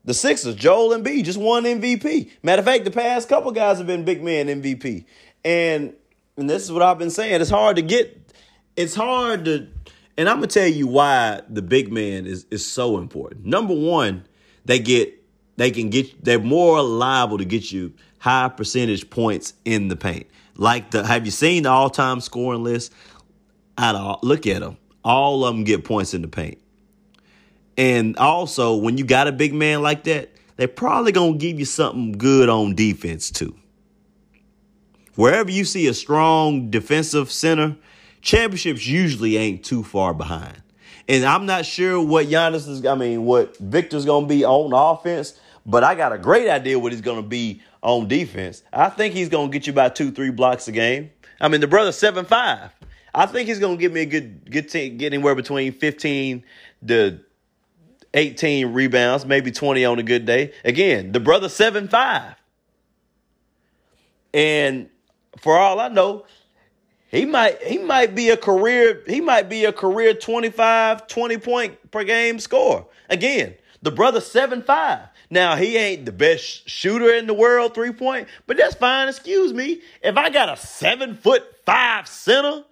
The 0.04 0.14
Sixers, 0.14 0.56
Joel 0.56 0.98
Embiid 0.98 1.26
just 1.26 1.38
won 1.38 1.64
MVP. 1.64 2.32
Matter 2.42 2.62
of 2.62 2.66
fact, 2.66 2.86
the 2.86 2.92
past 2.92 3.30
couple 3.30 3.52
guys 3.52 3.78
have 3.78 3.88
been 3.88 4.04
big 4.04 4.24
man 4.24 4.48
MVP. 4.48 5.06
And 5.46 5.94
and 6.38 6.50
this 6.50 6.64
is 6.64 6.72
what 6.72 6.82
I've 6.82 6.98
been 6.98 7.12
saying. 7.12 7.40
It's 7.40 7.50
hard 7.50 7.76
to 7.76 7.82
get, 7.82 8.34
it's 8.76 8.96
hard 8.96 9.46
to, 9.46 9.68
and 10.18 10.28
I'm 10.28 10.38
gonna 10.38 10.48
tell 10.48 10.68
you 10.68 10.88
why 10.88 11.42
the 11.48 11.62
big 11.62 11.92
man 11.92 12.26
is 12.26 12.46
is 12.50 12.66
so 12.66 12.98
important. 12.98 13.46
Number 13.46 13.76
one, 13.76 14.26
they 14.66 14.80
get 14.80 15.14
they 15.58 15.70
can 15.72 15.90
get 15.90 16.24
they're 16.24 16.40
more 16.40 16.82
liable 16.82 17.38
to 17.38 17.46
get 17.46 17.72
you 17.72 17.94
high 18.20 18.50
percentage 18.50 19.10
points 19.10 19.54
in 19.66 19.88
the 19.88 19.96
paint. 19.96 20.28
Like 20.56 20.92
the 20.92 21.06
have 21.06 21.26
you 21.26 21.32
seen 21.32 21.64
the 21.64 21.70
all 21.70 21.90
time 21.90 22.22
scoring 22.22 22.64
list? 22.64 22.94
Out 23.78 23.96
of 23.96 24.20
look 24.24 24.48
at 24.48 24.62
them, 24.62 24.78
all 25.04 25.46
of 25.46 25.56
them 25.56 25.64
get 25.64 25.84
points 25.84 26.14
in 26.14 26.22
the 26.22 26.28
paint. 26.28 26.61
And 27.78 28.18
also, 28.18 28.76
when 28.76 28.98
you 28.98 29.06
got 29.06 29.28
a 29.28 29.32
big 29.32 29.54
man 29.54 29.82
like 29.82 30.04
that, 30.04 30.32
they're 30.58 30.68
probably 30.68 31.12
going 31.12 31.34
to 31.34 31.38
give 31.40 31.58
you 31.58 31.66
something 31.66 32.14
good 32.14 32.50
on 32.50 32.76
defense 32.76 33.32
too. 33.32 33.56
Wherever 35.16 35.52
you 35.52 35.66
see 35.66 35.88
a 35.88 35.94
strong 35.94 36.70
defensive 36.70 37.32
center, 37.32 37.76
championships 38.22 38.86
usually 38.86 39.38
ain't 39.38 39.64
too 39.64 39.84
far 39.84 40.14
behind. 40.14 40.62
And 41.08 41.26
I'm 41.26 41.46
not 41.46 41.66
sure 41.66 42.02
what 42.02 42.28
Giannis 42.28 42.68
is, 42.68 42.86
I 42.86 42.96
mean, 42.96 43.26
what 43.26 43.58
Victor's 43.58 44.06
going 44.06 44.26
to 44.26 44.30
be 44.30 44.46
on 44.46 44.72
offense, 44.74 45.40
but 45.66 45.84
I 45.84 45.96
got 45.96 46.14
a 46.14 46.18
great 46.18 46.48
idea 46.50 46.80
what 46.80 46.92
he's 46.92 47.02
going 47.02 47.22
to 47.22 47.28
be 47.28 47.62
on 47.82 48.08
defense. 48.08 48.64
I 48.72 48.90
think 48.90 49.14
he's 49.14 49.30
going 49.30 49.52
to 49.52 49.54
get 49.58 49.68
you 49.68 49.74
about 49.74 49.96
two, 49.96 50.12
three 50.12 50.32
blocks 50.32 50.68
a 50.68 50.72
game. 50.72 51.12
I 51.40 51.48
mean, 51.48 51.62
the 51.62 51.68
brother's 51.68 51.98
seven 51.98 52.26
five. 52.26 52.70
I 53.14 53.26
think 53.26 53.50
he's 53.50 53.60
going 53.60 53.78
to 53.78 53.82
give 53.82 53.92
me 53.92 54.02
a 54.02 54.06
good, 54.06 54.50
good 54.50 54.70
team, 54.70 54.98
get 54.98 55.14
anywhere 55.14 55.36
between 55.36 55.74
15 55.74 56.44
to 56.88 57.20
18 58.14 58.74
rebounds, 58.74 59.26
maybe 59.26 59.52
20 59.52 59.86
on 59.86 60.00
a 60.00 60.04
good 60.04 60.26
day. 60.26 60.54
Again, 60.66 61.12
the 61.12 61.20
brother 61.20 61.50
7 61.50 61.88
5. 61.88 62.36
And 64.34 64.90
for 65.38 65.58
all 65.58 65.80
I 65.80 65.88
know, 65.88 66.26
he 67.10 67.26
might 67.26 67.62
he 67.62 67.78
might 67.78 68.16
be 68.16 68.30
a 68.30 68.38
career 68.38 69.04
he 69.06 69.20
might 69.20 69.50
be 69.50 69.66
a 69.66 69.74
career 69.74 70.14
25 70.14 71.08
20 71.08 71.38
point 71.38 71.92
per 71.92 72.04
game 72.04 72.40
score. 72.40 72.88
Again, 73.10 73.56
the 73.82 73.92
brother 73.92 74.20
7-5. 74.20 75.10
Now, 75.30 75.56
he 75.56 75.78
ain't 75.78 76.06
the 76.06 76.12
best 76.12 76.70
shooter 76.70 77.14
in 77.14 77.26
the 77.26 77.34
world 77.34 77.74
three 77.74 77.92
point, 77.92 78.28
but 78.48 78.58
that's 78.58 78.76
fine. 78.76 79.10
Excuse 79.10 79.54
me. 79.54 79.82
If 80.02 80.18
I 80.18 80.30
got 80.30 80.50
a 80.50 80.58
7 80.58 81.16
foot 81.16 81.44
5 81.66 82.08
center 82.08 82.64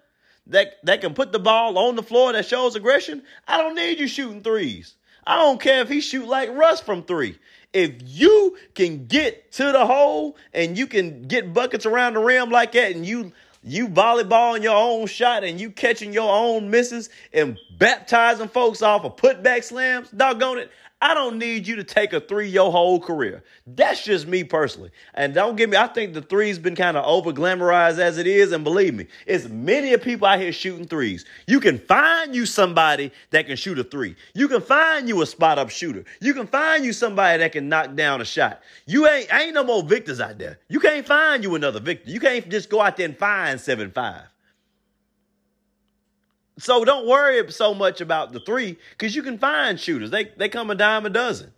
that 0.48 0.74
that 0.84 1.02
can 1.02 1.14
put 1.14 1.32
the 1.32 1.40
ball 1.40 1.78
on 1.78 1.96
the 1.96 2.04
floor 2.04 2.32
that 2.32 2.46
shows 2.46 2.76
aggression, 2.76 3.24
I 3.48 3.58
don't 3.58 3.76
need 3.76 4.00
you 4.00 4.08
shooting 4.08 4.42
threes. 4.42 4.96
I 5.30 5.36
don't 5.36 5.62
care 5.62 5.82
if 5.82 5.90
he 5.90 6.02
shoot 6.02 6.28
like 6.28 6.50
Russ 6.50 6.82
from 6.82 7.04
three. 7.04 7.38
If 7.72 7.94
you 8.04 8.58
can 8.74 9.06
get 9.06 9.52
to 9.54 9.72
the 9.72 9.86
hole 9.86 10.36
and 10.56 10.76
you 10.76 10.88
can 10.88 11.28
get 11.28 11.54
buckets 11.54 11.86
around 11.86 12.16
the 12.16 12.20
rim 12.20 12.50
like 12.50 12.72
that, 12.72 12.96
and 12.96 13.06
you 13.06 13.32
you 13.64 13.88
volleyballing 13.88 14.64
your 14.64 14.76
own 14.76 15.06
shot 15.06 15.44
and 15.44 15.62
you 15.62 15.70
catching 15.70 16.14
your 16.14 16.32
own 16.32 16.72
misses 16.72 17.12
and 17.32 17.60
baptizing 17.78 18.48
folks 18.48 18.82
off 18.82 19.06
of 19.06 19.18
putback 19.18 19.64
slams, 19.64 20.10
doggone 20.10 20.58
it, 20.58 20.72
I 21.02 21.14
don't 21.14 21.38
need 21.38 21.66
you 21.66 21.78
to 21.78 21.84
take 21.86 22.12
a 22.12 22.20
three 22.20 22.50
your 22.50 22.74
whole 22.74 23.00
career. 23.00 23.42
That's 23.66 24.04
just 24.04 24.28
me 24.28 24.44
personally. 24.44 24.92
And 25.14 25.34
don't 25.34 25.56
get 25.56 25.70
me, 25.70 25.78
I 25.78 25.88
think 25.88 26.14
the 26.14 26.22
three's 26.22 26.60
been 26.60 26.76
kind 26.76 26.98
of 26.98 27.06
over 27.06 27.32
glamorized 27.32 28.00
as 28.00 28.18
it 28.18 28.28
is. 28.28 28.52
And 28.52 28.66
believe 28.66 28.94
me, 28.94 29.08
it's 29.26 29.48
many 29.48 29.94
of 29.94 30.02
people 30.02 30.28
out 30.28 30.40
here 30.40 30.52
shooting 30.52 30.86
threes. 30.86 31.24
You 31.48 31.62
can 31.62 31.80
find 31.80 32.36
you 32.36 32.46
somebody 32.46 33.14
that 33.30 33.48
can 33.48 33.56
shoot 33.56 33.80
a 33.80 33.84
three. 33.86 34.18
You 34.34 34.50
can 34.50 34.60
find 34.60 35.08
you 35.08 35.22
a 35.22 35.26
spot 35.26 35.58
up 35.58 35.70
shooter. 35.70 36.04
You 36.20 36.34
can 36.34 36.48
find 36.48 36.84
you 36.84 36.92
somebody 36.92 37.38
that 37.40 37.54
can 37.54 37.70
knock 37.70 37.96
down 37.96 38.20
a 38.20 38.26
shot. 38.26 38.62
You 38.86 39.08
ain't 39.08 39.34
ain't 39.34 39.54
no 39.54 39.64
more 39.64 39.84
victors 39.84 40.20
out 40.20 40.38
there. 40.38 40.60
You 40.68 40.82
can't 40.82 41.08
find 41.08 41.44
you 41.44 41.56
another 41.56 41.80
victor. 41.80 42.12
You 42.12 42.20
can't 42.20 42.50
just 42.50 42.70
go 42.70 42.82
out 42.82 42.98
there 42.98 43.06
and 43.06 43.18
find 43.18 43.62
seven 43.62 43.92
five. 43.92 44.24
So 46.60 46.84
don't 46.84 47.08
worry 47.08 47.50
so 47.52 47.74
much 47.74 48.02
about 48.02 48.34
the 48.34 48.40
three 48.40 48.78
because 48.92 49.16
you 49.16 49.24
can 49.24 49.38
find 49.38 49.80
shooters. 49.80 50.12
They 50.12 50.26
they 50.38 50.50
come 50.50 50.70
a 50.70 50.76
dime 50.76 51.06
a 51.06 51.10
dozen. 51.10 51.52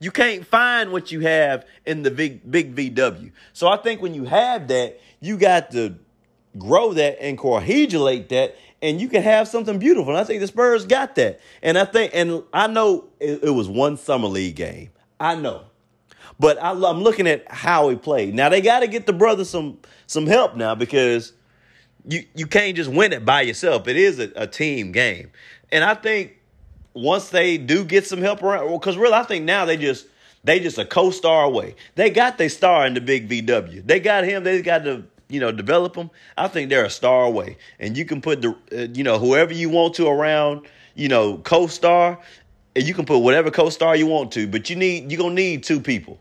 You 0.00 0.12
can't 0.12 0.46
find 0.46 0.92
what 0.92 1.10
you 1.10 1.20
have 1.20 1.66
in 1.84 2.02
the 2.02 2.10
big 2.10 2.48
big 2.48 2.74
VW. 2.74 3.32
So 3.52 3.68
I 3.68 3.76
think 3.76 4.00
when 4.00 4.14
you 4.14 4.24
have 4.24 4.68
that, 4.68 5.00
you 5.20 5.36
got 5.36 5.72
to 5.72 5.96
grow 6.56 6.92
that 6.92 7.20
and 7.20 7.36
coagulate 7.36 8.28
that, 8.28 8.56
and 8.80 9.00
you 9.00 9.08
can 9.08 9.22
have 9.22 9.48
something 9.48 9.78
beautiful. 9.78 10.10
And 10.10 10.20
I 10.20 10.24
think 10.24 10.40
the 10.40 10.46
Spurs 10.46 10.86
got 10.86 11.16
that. 11.16 11.40
And 11.60 11.76
I 11.76 11.84
think, 11.84 12.12
and 12.14 12.44
I 12.52 12.68
know 12.68 13.08
it, 13.18 13.42
it 13.42 13.50
was 13.50 13.68
one 13.68 13.96
summer 13.96 14.28
league 14.28 14.54
game. 14.54 14.90
I 15.18 15.34
know, 15.34 15.64
but 16.38 16.62
I, 16.62 16.70
I'm 16.70 17.02
looking 17.02 17.26
at 17.26 17.50
how 17.50 17.88
he 17.88 17.96
played. 17.96 18.34
Now 18.34 18.48
they 18.48 18.60
got 18.60 18.80
to 18.80 18.86
get 18.86 19.06
the 19.06 19.12
brother 19.12 19.44
some 19.44 19.78
some 20.06 20.26
help 20.28 20.54
now 20.54 20.76
because 20.76 21.32
you 22.08 22.24
you 22.34 22.46
can't 22.46 22.74
just 22.74 22.90
win 22.90 23.12
it 23.12 23.24
by 23.24 23.42
yourself. 23.42 23.86
It 23.86 23.96
is 23.96 24.18
a, 24.18 24.32
a 24.34 24.46
team 24.46 24.92
game, 24.92 25.30
and 25.70 25.84
I 25.84 25.94
think 25.94 26.32
once 26.94 27.28
they 27.28 27.58
do 27.58 27.84
get 27.84 28.06
some 28.06 28.20
help 28.20 28.42
around, 28.42 28.72
because 28.72 28.96
really, 28.96 29.14
I 29.14 29.22
think 29.22 29.44
now 29.44 29.66
they 29.66 29.76
just 29.76 30.06
they 30.42 30.58
just 30.58 30.78
a 30.78 30.84
co-star 30.84 31.44
away. 31.44 31.76
They 31.94 32.10
got 32.10 32.38
their 32.38 32.48
star 32.48 32.86
in 32.86 32.94
the 32.94 33.00
big 33.00 33.28
VW. 33.28 33.86
They 33.86 34.00
got 34.00 34.24
him. 34.24 34.42
They 34.42 34.62
got 34.62 34.84
to 34.84 35.04
you 35.28 35.38
know 35.38 35.52
develop 35.52 35.94
them. 35.94 36.10
I 36.36 36.48
think 36.48 36.70
they're 36.70 36.86
a 36.86 36.90
star 36.90 37.24
away, 37.24 37.58
and 37.78 37.96
you 37.96 38.06
can 38.06 38.22
put 38.22 38.40
the 38.40 38.56
uh, 38.72 38.88
you 38.94 39.04
know 39.04 39.18
whoever 39.18 39.52
you 39.52 39.68
want 39.68 39.94
to 39.96 40.08
around 40.08 40.66
you 40.94 41.08
know 41.08 41.36
co-star, 41.36 42.18
and 42.74 42.84
you 42.84 42.94
can 42.94 43.04
put 43.04 43.18
whatever 43.18 43.50
co-star 43.50 43.94
you 43.96 44.06
want 44.06 44.32
to. 44.32 44.48
But 44.48 44.70
you 44.70 44.76
need 44.76 45.12
you're 45.12 45.20
gonna 45.20 45.34
need 45.34 45.62
two 45.62 45.80
people. 45.80 46.18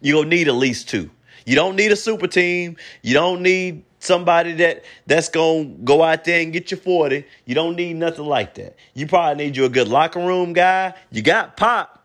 You're 0.00 0.22
gonna 0.22 0.30
need 0.30 0.48
at 0.48 0.54
least 0.54 0.88
two. 0.88 1.10
You 1.46 1.56
don't 1.56 1.76
need 1.76 1.92
a 1.92 1.96
super 1.96 2.26
team. 2.26 2.76
You 3.02 3.12
don't 3.12 3.42
need 3.42 3.84
somebody 4.04 4.52
that 4.52 4.84
that's 5.06 5.28
gonna 5.28 5.64
go 5.64 6.02
out 6.02 6.24
there 6.24 6.40
and 6.40 6.52
get 6.52 6.70
you 6.70 6.76
40. 6.76 7.24
You 7.44 7.54
don't 7.54 7.76
need 7.76 7.96
nothing 7.96 8.26
like 8.26 8.54
that. 8.54 8.76
You 8.94 9.06
probably 9.06 9.44
need 9.44 9.56
you 9.56 9.64
a 9.64 9.68
good 9.68 9.88
locker 9.88 10.20
room 10.20 10.52
guy. 10.52 10.94
You 11.10 11.22
got 11.22 11.56
Pop. 11.56 12.02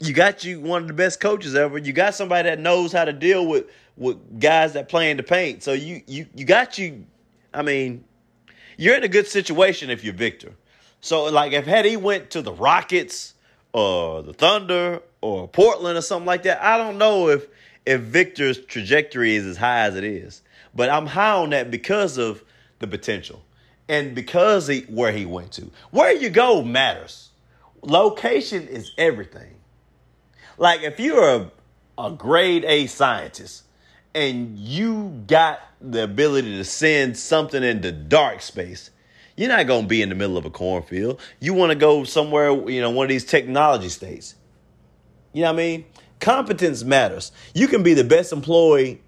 You 0.00 0.12
got 0.12 0.44
you 0.44 0.60
one 0.60 0.82
of 0.82 0.88
the 0.88 0.94
best 0.94 1.20
coaches 1.20 1.54
ever. 1.54 1.78
You 1.78 1.92
got 1.92 2.14
somebody 2.14 2.48
that 2.48 2.58
knows 2.58 2.92
how 2.92 3.04
to 3.04 3.12
deal 3.12 3.46
with 3.46 3.66
with 3.96 4.40
guys 4.40 4.72
that 4.72 4.88
play 4.88 5.10
in 5.10 5.16
the 5.16 5.22
paint. 5.22 5.62
So 5.62 5.72
you 5.72 6.02
you 6.06 6.26
you 6.34 6.44
got 6.44 6.78
you. 6.78 7.04
I 7.52 7.62
mean, 7.62 8.04
you're 8.76 8.96
in 8.96 9.04
a 9.04 9.08
good 9.08 9.26
situation 9.26 9.90
if 9.90 10.02
you're 10.04 10.14
Victor. 10.14 10.52
So 11.00 11.24
like 11.24 11.52
if 11.52 11.66
had 11.66 11.84
he 11.84 11.96
went 11.96 12.30
to 12.30 12.42
the 12.42 12.52
Rockets 12.52 13.34
or 13.72 14.22
the 14.22 14.32
Thunder 14.32 15.02
or 15.20 15.46
Portland 15.48 15.98
or 15.98 16.02
something 16.02 16.26
like 16.26 16.44
that, 16.44 16.62
I 16.62 16.76
don't 16.76 16.98
know 16.98 17.28
if 17.28 17.46
if 17.86 18.00
Victor's 18.00 18.64
trajectory 18.64 19.36
is 19.36 19.46
as 19.46 19.56
high 19.56 19.80
as 19.80 19.96
it 19.96 20.04
is. 20.04 20.42
But 20.74 20.90
I'm 20.90 21.06
high 21.06 21.32
on 21.32 21.50
that 21.50 21.70
because 21.70 22.18
of 22.18 22.42
the 22.78 22.86
potential 22.86 23.42
and 23.88 24.14
because 24.14 24.66
he, 24.66 24.80
where 24.82 25.12
he 25.12 25.26
went 25.26 25.52
to. 25.52 25.70
Where 25.90 26.14
you 26.14 26.30
go 26.30 26.62
matters. 26.62 27.30
Location 27.82 28.66
is 28.66 28.92
everything. 28.96 29.54
Like 30.56 30.82
if 30.82 30.98
you're 30.98 31.28
a, 31.28 31.50
a 31.98 32.10
grade 32.12 32.64
A 32.64 32.86
scientist 32.86 33.64
and 34.14 34.58
you 34.58 35.22
got 35.26 35.60
the 35.80 36.04
ability 36.04 36.56
to 36.56 36.64
send 36.64 37.16
something 37.16 37.62
into 37.62 37.92
dark 37.92 38.40
space, 38.40 38.90
you're 39.36 39.48
not 39.48 39.66
going 39.66 39.82
to 39.82 39.88
be 39.88 40.00
in 40.00 40.08
the 40.08 40.14
middle 40.14 40.36
of 40.36 40.44
a 40.44 40.50
cornfield. 40.50 41.20
You 41.40 41.54
want 41.54 41.70
to 41.70 41.76
go 41.76 42.04
somewhere, 42.04 42.50
you 42.70 42.80
know, 42.80 42.90
one 42.90 43.04
of 43.04 43.10
these 43.10 43.24
technology 43.24 43.88
states. 43.88 44.36
You 45.32 45.42
know 45.42 45.48
what 45.48 45.60
I 45.60 45.64
mean? 45.64 45.84
Competence 46.20 46.84
matters. 46.84 47.32
You 47.52 47.66
can 47.66 47.82
be 47.82 47.94
the 47.94 48.04
best 48.04 48.32
employee 48.32 49.02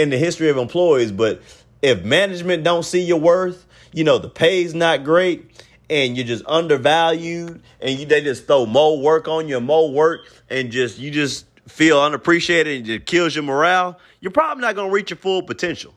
in 0.00 0.10
the 0.10 0.18
history 0.18 0.48
of 0.48 0.56
employees, 0.56 1.12
but 1.12 1.42
if 1.82 2.02
management 2.04 2.64
don't 2.64 2.84
see 2.84 3.02
your 3.02 3.20
worth, 3.20 3.66
you 3.92 4.04
know, 4.04 4.18
the 4.18 4.28
pay's 4.28 4.74
not 4.74 5.04
great 5.04 5.64
and 5.88 6.16
you're 6.16 6.26
just 6.26 6.44
undervalued 6.46 7.60
and 7.80 7.98
you 7.98 8.06
they 8.06 8.22
just 8.22 8.46
throw 8.46 8.66
more 8.66 9.00
work 9.00 9.28
on 9.28 9.48
you, 9.48 9.60
more 9.60 9.90
work, 9.92 10.20
and 10.48 10.70
just 10.70 10.98
you 10.98 11.10
just 11.10 11.46
feel 11.68 12.00
unappreciated 12.00 12.80
and 12.80 12.88
it 12.88 13.06
kills 13.06 13.34
your 13.34 13.44
morale, 13.44 13.98
you're 14.20 14.32
probably 14.32 14.62
not 14.62 14.74
gonna 14.74 14.92
reach 14.92 15.10
your 15.10 15.16
full 15.16 15.42
potential. 15.42 15.94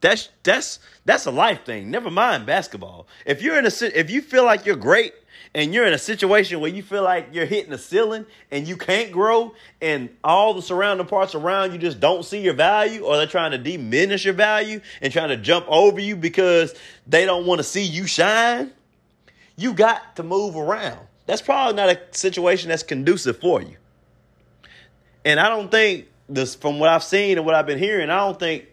That's 0.00 0.28
that's 0.42 0.78
that's 1.04 1.26
a 1.26 1.30
life 1.30 1.64
thing. 1.64 1.90
Never 1.90 2.10
mind 2.10 2.46
basketball. 2.46 3.08
If 3.26 3.42
you're 3.42 3.58
in 3.58 3.66
a 3.66 3.98
if 3.98 4.10
you 4.10 4.22
feel 4.22 4.44
like 4.44 4.64
you're 4.64 4.76
great 4.76 5.12
and 5.54 5.72
you're 5.72 5.86
in 5.86 5.92
a 5.92 5.98
situation 5.98 6.60
where 6.60 6.70
you 6.70 6.82
feel 6.82 7.02
like 7.02 7.28
you're 7.32 7.46
hitting 7.46 7.70
the 7.70 7.78
ceiling 7.78 8.26
and 8.50 8.68
you 8.68 8.76
can't 8.76 9.10
grow 9.12 9.54
and 9.80 10.10
all 10.22 10.54
the 10.54 10.62
surrounding 10.62 11.06
parts 11.06 11.34
around 11.34 11.72
you 11.72 11.78
just 11.78 12.00
don't 12.00 12.24
see 12.24 12.40
your 12.40 12.54
value 12.54 13.02
or 13.02 13.16
they're 13.16 13.26
trying 13.26 13.52
to 13.52 13.58
diminish 13.58 14.24
your 14.24 14.34
value 14.34 14.80
and 15.00 15.12
trying 15.12 15.28
to 15.28 15.36
jump 15.36 15.66
over 15.68 16.00
you 16.00 16.16
because 16.16 16.74
they 17.06 17.24
don't 17.24 17.46
want 17.46 17.58
to 17.58 17.64
see 17.64 17.82
you 17.82 18.06
shine, 18.06 18.72
you 19.56 19.72
got 19.72 20.16
to 20.16 20.22
move 20.22 20.56
around. 20.56 21.00
That's 21.26 21.42
probably 21.42 21.76
not 21.76 21.90
a 21.90 22.00
situation 22.12 22.68
that's 22.68 22.82
conducive 22.82 23.38
for 23.38 23.60
you. 23.60 23.76
And 25.24 25.38
I 25.38 25.48
don't 25.48 25.70
think 25.70 26.06
this 26.28 26.54
from 26.54 26.78
what 26.78 26.88
I've 26.88 27.02
seen 27.02 27.36
and 27.38 27.46
what 27.46 27.54
I've 27.54 27.66
been 27.66 27.78
hearing, 27.78 28.10
I 28.10 28.18
don't 28.18 28.38
think 28.38 28.66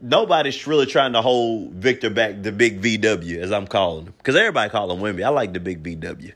nobody's 0.00 0.66
really 0.66 0.86
trying 0.86 1.12
to 1.14 1.22
hold 1.22 1.72
Victor 1.72 2.10
back, 2.10 2.42
the 2.42 2.52
big 2.52 2.80
VW, 2.80 3.38
as 3.38 3.52
I'm 3.52 3.66
calling 3.66 4.06
him. 4.06 4.14
Because 4.18 4.36
everybody 4.36 4.70
call 4.70 4.90
him 4.90 5.00
Wemby. 5.00 5.24
I 5.24 5.30
like 5.30 5.52
the 5.52 5.60
big 5.60 5.82
VW. 5.82 6.32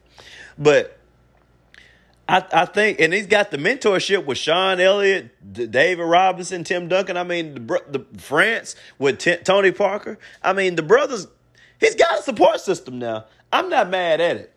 But 0.59 0.99
I, 2.29 2.45
I 2.53 2.65
think, 2.67 3.01
and 3.01 3.13
he's 3.13 3.27
got 3.27 3.51
the 3.51 3.59
mentorship 3.59 4.25
with 4.25 4.39
Sean 4.39 4.81
Elliott, 4.81 5.31
David 5.53 6.05
Robinson, 6.05 6.65
Tim 6.65 6.89
Duncan. 6.89 7.17
I 7.17 7.25
mean, 7.25 7.55
the, 7.55 7.83
the 7.89 8.21
France 8.21 8.77
with 8.99 9.19
T- 9.19 9.37
Tony 9.37 9.73
Parker. 9.73 10.19
I 10.43 10.53
mean, 10.53 10.77
the 10.77 10.83
brothers, 10.83 11.27
he's 11.79 11.95
got 11.95 12.21
a 12.21 12.23
support 12.23 12.61
system 12.61 12.99
now. 12.99 13.27
I'm 13.53 13.69
not 13.69 13.91
mad 13.91 14.21
at 14.21 14.37
it 14.37 14.55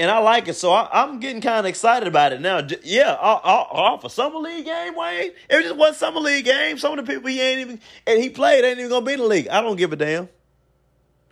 and 0.00 0.10
I 0.10 0.18
like 0.18 0.48
it. 0.48 0.54
So 0.54 0.72
I, 0.72 1.02
am 1.02 1.20
getting 1.20 1.42
kind 1.42 1.60
of 1.60 1.66
excited 1.66 2.08
about 2.08 2.32
it 2.32 2.40
now. 2.40 2.66
Yeah, 2.82 3.16
off 3.20 4.02
a 4.02 4.08
summer 4.08 4.38
league 4.38 4.64
game, 4.64 4.96
Wayne. 4.96 5.32
It 5.48 5.56
was 5.56 5.64
just 5.64 5.76
one 5.76 5.94
summer 5.94 6.20
league 6.20 6.46
game. 6.46 6.78
Some 6.78 6.98
of 6.98 7.04
the 7.04 7.12
people 7.12 7.28
he 7.28 7.38
ain't 7.38 7.60
even 7.60 7.80
and 8.06 8.20
he 8.20 8.30
played 8.30 8.64
ain't 8.64 8.78
even 8.78 8.90
gonna 8.90 9.04
be 9.04 9.12
in 9.12 9.18
the 9.18 9.26
league. 9.26 9.48
I 9.48 9.60
don't 9.60 9.76
give 9.76 9.92
a 9.92 9.96
damn. 9.96 10.30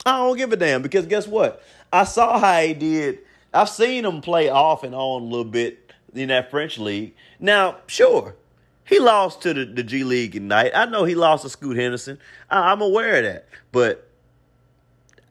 I 0.05 0.19
don't 0.19 0.37
give 0.37 0.53
a 0.53 0.57
damn 0.57 0.83
because 0.83 1.07
guess 1.07 1.27
what? 1.27 1.63
I 1.91 2.05
saw 2.05 2.39
how 2.39 2.61
he 2.61 2.75
did. 2.75 3.21
I've 3.55 3.71
seen 3.71 4.05
him 4.05 4.21
play 4.21 4.51
off 4.51 4.85
and 4.85 4.95
on 4.95 5.23
a 5.23 5.25
little 5.25 5.45
bit 5.45 5.91
in 6.15 6.29
that 6.29 6.51
French 6.51 6.79
league. 6.79 7.15
Now, 7.41 7.79
sure, 7.87 8.37
he 8.85 8.99
lost 8.99 9.41
to 9.43 9.55
the, 9.55 9.65
the 9.65 9.83
G 9.83 10.05
League 10.05 10.37
Ignite. 10.37 10.73
I 10.75 10.85
know 10.85 11.05
he 11.05 11.15
lost 11.15 11.45
to 11.45 11.49
Scoot 11.49 11.79
Henderson. 11.79 12.19
I, 12.51 12.71
am 12.71 12.83
aware 12.83 13.17
of 13.17 13.25
that. 13.25 13.49
But 13.73 14.09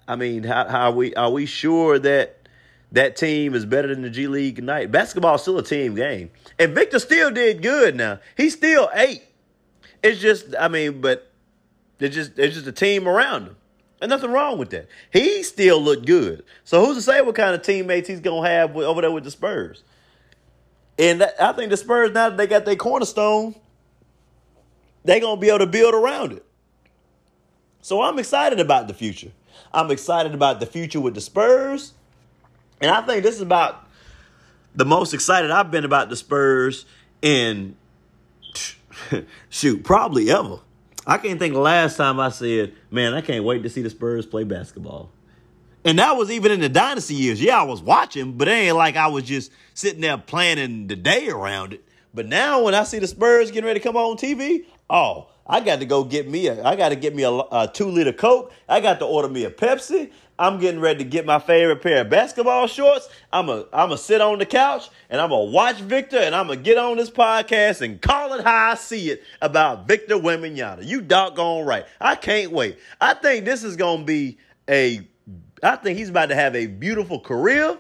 I 0.08 0.16
mean, 0.16 0.44
how, 0.44 0.68
how 0.68 0.90
are 0.90 0.92
we 0.92 1.14
are 1.14 1.30
we 1.30 1.46
sure 1.46 2.00
that 2.00 2.37
that 2.92 3.16
team 3.16 3.54
is 3.54 3.66
better 3.66 3.88
than 3.90 4.02
the 4.02 4.10
G 4.10 4.28
League 4.28 4.60
Ignite. 4.60 4.92
Basketball 4.92 5.36
is 5.36 5.42
still 5.42 5.58
a 5.58 5.64
team 5.64 5.96
game. 5.96 6.30
And 6.58 6.74
Victor 6.74 7.00
still 7.00 7.32
did 7.32 7.62
good 7.62 7.96
now. 7.96 8.20
He's 8.36 8.54
still 8.54 8.90
eight. 8.94 9.24
It's 10.02 10.20
just, 10.20 10.56
I 10.58 10.68
mean, 10.68 11.02
but 11.02 11.32
it's 12.00 12.16
just 12.16 12.38
it's 12.38 12.56
just 12.56 12.68
a 12.68 12.72
team 12.72 13.08
around 13.08 13.48
him. 13.48 13.56
And 14.00 14.10
nothing 14.10 14.32
wrong 14.32 14.60
with 14.60 14.70
that. 14.70 14.88
He 15.12 15.42
still 15.44 15.82
looked 15.82 16.06
good. 16.06 16.44
So 16.64 16.86
who's 16.86 16.98
to 16.98 17.02
say 17.02 17.22
what 17.22 17.36
kind 17.36 17.56
of 17.56 17.64
teammates 17.64 18.08
he's 18.08 18.20
gonna 18.20 18.48
have 18.48 18.76
with, 18.76 18.86
over 18.86 19.02
there 19.02 19.12
with 19.12 19.24
the 19.24 19.32
Spurs? 19.32 19.84
And 21.00 21.22
that, 21.22 21.42
I 21.42 21.52
think 21.54 21.72
the 21.72 21.78
Spurs 21.78 22.12
now 22.12 22.30
that 22.30 22.38
they 22.38 22.48
got 22.48 22.66
their 22.66 22.76
cornerstone, 22.76 23.56
they're 25.04 25.20
gonna 25.20 25.42
be 25.42 25.50
able 25.50 25.60
to 25.60 25.68
build 25.68 25.96
around 25.96 26.34
it. 26.34 26.46
So 27.82 28.02
I'm 28.02 28.20
excited 28.20 28.60
about 28.60 28.88
the 28.88 28.94
future. 28.94 29.32
I'm 29.74 29.90
excited 29.92 30.34
about 30.34 30.60
the 30.60 30.66
future 30.66 31.00
with 31.00 31.16
the 31.16 31.22
Spurs. 31.22 31.94
And 32.82 32.92
I 32.92 33.02
think 33.02 33.24
this 33.24 33.36
is 33.36 33.42
about 33.42 33.88
the 34.76 34.86
most 34.86 35.14
excited 35.14 35.52
I've 35.52 35.72
been 35.72 35.86
about 35.86 36.10
the 36.10 36.16
Spurs 36.16 36.86
in 37.22 37.76
shoot, 39.50 39.84
probably 39.84 40.30
ever. 40.30 40.60
I 41.06 41.18
can't 41.18 41.40
think 41.40 41.54
the 41.54 41.62
last 41.62 41.96
time 41.96 42.20
I 42.20 42.30
said, 42.30 42.74
man, 42.92 43.14
I 43.14 43.22
can't 43.22 43.44
wait 43.44 43.64
to 43.64 43.70
see 43.70 43.82
the 43.82 43.90
Spurs 43.90 44.26
play 44.26 44.44
basketball. 44.44 45.10
And 45.86 46.00
that 46.00 46.18
was 46.18 46.30
even 46.30 46.52
in 46.52 46.60
the 46.60 46.70
dynasty 46.70 47.16
years. 47.16 47.42
Yeah, 47.42 47.62
I 47.62 47.64
was 47.64 47.82
watching, 47.82 48.34
but 48.34 48.50
it 48.50 48.52
ain't 48.52 48.76
like 48.76 48.98
I 48.98 49.08
was 49.08 49.24
just 49.24 49.52
sitting 49.74 50.02
there 50.02 50.18
planning 50.18 50.88
the 50.88 50.98
day 50.98 51.30
around 51.30 51.74
it. 51.74 51.87
But 52.18 52.26
now 52.26 52.64
when 52.64 52.74
I 52.74 52.84
see 52.84 52.98
the 52.98 53.06
Spurs 53.06 53.52
getting 53.52 53.68
ready 53.68 53.80
to 53.80 53.84
come 53.84 53.96
on 53.96 54.18
TV, 54.18 54.66
oh, 54.90 55.28
I 55.46 55.60
got 55.60 55.82
to 55.82 55.86
go 55.86 56.04
get 56.04 56.28
me 56.28 56.48
a 56.48 56.64
I 56.66 56.76
got 56.76 56.90
to 56.90 56.96
get 56.96 57.14
me 57.14 57.22
a, 57.22 57.30
a 57.30 57.70
2 57.72 57.86
liter 57.86 58.12
Coke. 58.12 58.52
I 58.68 58.80
got 58.80 58.98
to 59.00 59.06
order 59.06 59.30
me 59.30 59.44
a 59.44 59.52
Pepsi. 59.52 60.12
I'm 60.40 60.60
getting 60.60 60.82
ready 60.82 61.04
to 61.04 61.10
get 61.10 61.28
my 61.28 61.38
favorite 61.38 61.84
pair 61.84 62.02
of 62.02 62.10
basketball 62.10 62.66
shorts. 62.66 63.08
I'm 63.32 63.50
a 63.50 63.66
I'm 63.72 63.92
a 63.92 64.00
sit 64.00 64.20
on 64.20 64.40
the 64.40 64.48
couch 64.48 64.90
and 65.12 65.22
I'm 65.22 65.30
gonna 65.30 65.52
watch 65.52 65.78
Victor 65.78 66.18
and 66.18 66.34
I'm 66.34 66.48
gonna 66.48 66.60
get 66.60 66.80
on 66.80 66.98
this 66.98 67.12
podcast 67.12 67.82
and 67.82 68.02
call 68.02 68.34
it 68.34 68.44
how 68.44 68.72
I 68.72 68.74
see 68.74 69.12
it 69.12 69.22
about 69.40 69.88
Victor 69.88 70.16
Wembanyama. 70.16 70.88
You 70.88 71.02
doggone 71.02 71.68
right. 71.68 71.86
I 72.02 72.16
can't 72.16 72.52
wait. 72.52 72.80
I 73.00 73.14
think 73.14 73.46
this 73.46 73.64
is 73.64 73.76
gonna 73.76 74.06
be 74.06 74.40
a. 74.68 75.08
I 75.62 75.76
think 75.76 76.00
he's 76.00 76.10
about 76.10 76.30
to 76.30 76.36
have 76.36 76.56
a 76.56 76.66
beautiful 76.66 77.20
career, 77.20 77.78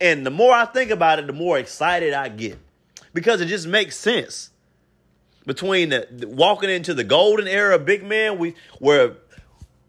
and 0.00 0.24
the 0.24 0.30
more 0.30 0.52
I 0.52 0.66
think 0.66 0.92
about 0.92 1.18
it, 1.18 1.26
the 1.26 1.32
more 1.32 1.58
excited 1.58 2.14
I 2.14 2.28
get 2.28 2.56
because 3.12 3.40
it 3.40 3.46
just 3.46 3.66
makes 3.66 3.96
sense 3.96 4.50
between 5.46 5.88
the, 5.88 6.06
the 6.10 6.28
walking 6.28 6.70
into 6.70 6.94
the 6.94 7.04
golden 7.04 7.48
era 7.48 7.74
of 7.74 7.84
big 7.84 8.04
man, 8.04 8.38
we 8.38 8.54
where 8.78 9.16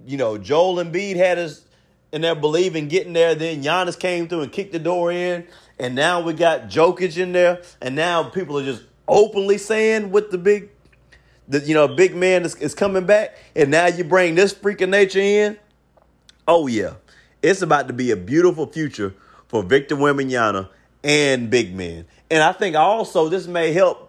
you 0.06 0.18
know 0.18 0.38
Joel 0.38 0.84
Embiid 0.84 1.16
had 1.16 1.38
us 1.38 1.66
and 2.14 2.24
they're 2.24 2.36
believing 2.36 2.88
getting 2.88 3.14
there. 3.14 3.36
Then 3.36 3.64
Giannis 3.64 4.00
came 4.00 4.28
through 4.28 4.42
and 4.42 4.52
kicked 4.52 4.72
the 4.72 4.80
door 4.80 5.12
in, 5.12 5.46
and 5.80 5.96
now 5.96 6.22
we 6.22 6.34
got 6.34 6.70
Jokic 6.70 7.18
in 7.18 7.32
there, 7.32 7.62
and 7.82 7.96
now 7.96 8.24
people 8.24 8.58
are 8.58 8.64
just 8.64 8.84
openly 9.08 9.58
saying 9.58 10.12
with 10.12 10.32
the 10.32 10.38
big, 10.38 10.70
the 11.48 11.60
you 11.60 11.74
know 11.74 11.88
big 11.88 12.16
man 12.16 12.44
is, 12.44 12.56
is 12.56 12.74
coming 12.74 13.06
back, 13.06 13.36
and 13.56 13.72
now 13.72 13.88
you 13.88 14.04
bring 14.04 14.36
this 14.36 14.54
freak 14.54 14.82
of 14.82 14.90
nature 14.90 15.20
in. 15.20 15.58
Oh 16.48 16.68
yeah, 16.68 16.96
it's 17.42 17.62
about 17.62 17.88
to 17.88 17.94
be 17.94 18.12
a 18.12 18.18
beautiful 18.18 18.66
future 18.68 19.14
for 19.48 19.64
Victor 19.64 19.96
Wembanyama 19.96 20.70
and 21.04 21.50
big 21.50 21.76
men, 21.76 22.06
and 22.32 22.41
I 22.41 22.54
think 22.54 22.76
also 22.76 23.30
this 23.30 23.46
may 23.46 23.74
help. 23.74 24.08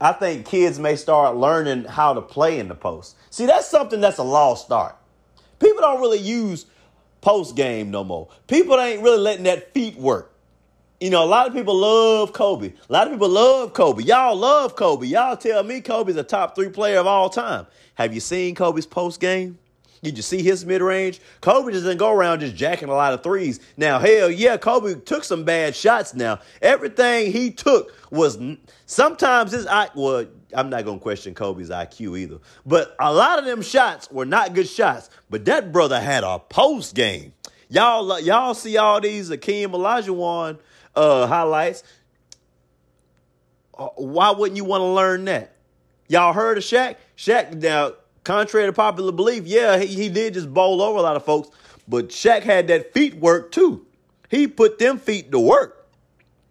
I 0.00 0.12
think 0.12 0.46
kids 0.46 0.78
may 0.78 0.94
start 0.94 1.36
learning 1.36 1.84
how 1.84 2.14
to 2.14 2.22
play 2.22 2.60
in 2.60 2.68
the 2.68 2.76
post. 2.76 3.16
See, 3.30 3.46
that's 3.46 3.68
something 3.68 4.00
that's 4.00 4.18
a 4.18 4.22
lost 4.22 4.70
art. 4.70 4.96
People 5.58 5.80
don't 5.80 6.00
really 6.00 6.20
use 6.20 6.66
post 7.20 7.56
game 7.56 7.90
no 7.90 8.04
more. 8.04 8.28
People 8.46 8.78
ain't 8.78 9.02
really 9.02 9.18
letting 9.18 9.42
that 9.44 9.74
feet 9.74 9.96
work. 9.96 10.32
You 11.00 11.10
know, 11.10 11.24
a 11.24 11.26
lot 11.26 11.48
of 11.48 11.52
people 11.52 11.74
love 11.74 12.32
Kobe. 12.32 12.72
A 12.88 12.92
lot 12.92 13.08
of 13.08 13.12
people 13.12 13.28
love 13.28 13.72
Kobe. 13.72 14.04
Y'all 14.04 14.36
love 14.36 14.76
Kobe. 14.76 15.06
Y'all 15.06 15.36
tell 15.36 15.64
me 15.64 15.80
Kobe's 15.80 16.16
a 16.16 16.22
top 16.22 16.54
three 16.54 16.68
player 16.68 16.98
of 16.98 17.06
all 17.08 17.28
time. 17.28 17.66
Have 17.94 18.14
you 18.14 18.20
seen 18.20 18.54
Kobe's 18.54 18.86
post 18.86 19.20
game? 19.20 19.58
Did 20.02 20.16
you 20.16 20.22
see 20.22 20.42
his 20.42 20.64
mid 20.64 20.80
range? 20.80 21.20
Kobe 21.40 21.72
doesn't 21.72 21.98
go 21.98 22.12
around 22.12 22.40
just 22.40 22.54
jacking 22.54 22.88
a 22.88 22.94
lot 22.94 23.12
of 23.12 23.22
threes. 23.22 23.60
Now, 23.76 23.98
hell 23.98 24.30
yeah, 24.30 24.56
Kobe 24.56 24.94
took 24.94 25.24
some 25.24 25.44
bad 25.44 25.74
shots. 25.74 26.14
Now, 26.14 26.38
everything 26.62 27.32
he 27.32 27.50
took 27.50 27.92
was 28.10 28.38
sometimes 28.86 29.52
his 29.52 29.66
I 29.66 29.88
well, 29.94 30.26
I'm 30.54 30.70
not 30.70 30.84
gonna 30.84 31.00
question 31.00 31.34
Kobe's 31.34 31.70
IQ 31.70 32.18
either, 32.18 32.38
but 32.64 32.94
a 33.00 33.12
lot 33.12 33.38
of 33.38 33.44
them 33.44 33.60
shots 33.60 34.10
were 34.10 34.26
not 34.26 34.54
good 34.54 34.68
shots. 34.68 35.10
But 35.30 35.44
that 35.46 35.72
brother 35.72 36.00
had 36.00 36.24
a 36.24 36.38
post 36.38 36.94
game. 36.94 37.32
Y'all, 37.68 38.18
y'all 38.20 38.54
see 38.54 38.78
all 38.78 39.00
these 39.00 39.30
Akeem 39.30 39.68
Olajuwon 39.72 40.58
uh, 40.94 41.26
highlights. 41.26 41.82
Uh, 43.76 43.88
why 43.96 44.30
wouldn't 44.30 44.56
you 44.56 44.64
want 44.64 44.80
to 44.80 44.86
learn 44.86 45.26
that? 45.26 45.54
Y'all 46.08 46.32
heard 46.32 46.56
of 46.56 46.64
Shaq? 46.64 46.96
Shaq 47.16 47.60
now 47.60 47.92
contrary 48.28 48.66
to 48.66 48.74
popular 48.74 49.10
belief, 49.10 49.46
yeah, 49.46 49.78
he, 49.78 49.86
he 49.86 50.08
did 50.10 50.34
just 50.34 50.52
bowl 50.52 50.82
over 50.82 50.98
a 50.98 51.02
lot 51.02 51.16
of 51.16 51.24
folks, 51.24 51.48
but 51.88 52.10
Shaq 52.10 52.42
had 52.42 52.68
that 52.68 52.92
feet 52.92 53.14
work 53.14 53.50
too. 53.50 53.86
He 54.28 54.46
put 54.46 54.78
them 54.78 54.98
feet 54.98 55.32
to 55.32 55.40
work. 55.40 55.88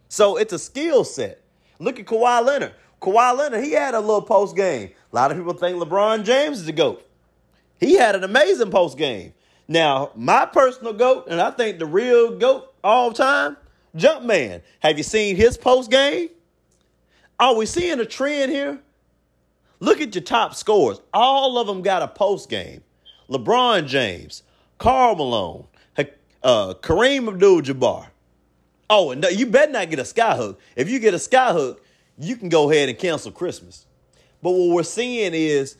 So 0.10 0.38
it's 0.38 0.54
a 0.54 0.58
skill 0.58 1.04
set. 1.04 1.40
Look 1.78 2.00
at 2.00 2.08
Kawhi 2.08 2.44
Leonard. 2.44 2.74
Kawhi 3.00 3.38
Leonard, 3.38 3.63
he 3.63 3.74
had 3.74 3.94
a 3.94 4.00
little 4.00 4.24
post 4.24 4.56
game. 4.56 4.90
A 5.13 5.16
lot 5.16 5.30
of 5.30 5.38
people 5.38 5.54
think 5.54 5.78
LeBron 5.78 6.24
James 6.24 6.62
is 6.62 6.66
the 6.66 6.72
GOAT. 6.72 7.08
He 7.80 7.94
had 7.94 8.16
an 8.16 8.24
amazing 8.24 8.72
post 8.72 8.98
game. 8.98 9.34
Now, 9.68 10.10
my 10.16 10.48
personal 10.48 10.94
GOAT, 10.94 11.28
and 11.30 11.40
I 11.40 11.52
think 11.52 11.78
the 11.78 11.86
real 11.86 12.40
GOAT 12.40 12.74
all 12.84 13.13
time, 13.13 13.56
Jumpman. 13.96 14.63
Have 14.80 14.98
you 14.98 15.04
seen 15.04 15.36
his 15.36 15.58
post 15.58 15.92
game? 15.92 16.30
Are 17.40 17.56
we 17.56 17.68
seeing 17.68 18.00
a 18.00 18.06
trend 18.06 18.52
here? 18.52 18.80
Look 19.80 20.02
at 20.02 20.16
your 20.16 20.24
top 20.24 20.56
scores. 20.56 21.00
All 21.13 21.58
of 21.58 21.68
them 21.68 21.82
got 21.82 22.02
a 22.02 22.08
post 22.08 22.50
game. 22.50 22.84
LeBron 23.30 23.88
James, 23.88 24.44
Karl 24.78 25.16
Malone, 25.16 25.68
uh, 26.44 26.74
Kareem 26.82 27.28
Abdul-Jabbar. 27.28 28.08
Oh, 28.90 29.12
and 29.12 29.26
you 29.32 29.46
better 29.46 29.72
not 29.72 29.90
get 29.90 30.00
a 30.00 30.04
skyhook. 30.04 30.58
If 30.76 30.90
you 30.90 31.00
get 31.00 31.13
a 31.13 31.18
skyhook, 31.18 31.80
you 32.18 32.38
can 32.38 32.50
go 32.50 32.72
ahead 32.72 32.90
and 32.90 32.98
cancel 32.98 33.32
Christmas. 33.32 33.86
But 34.42 34.52
what 34.52 34.76
we're 34.76 34.84
seeing 34.84 35.34
is 35.34 35.76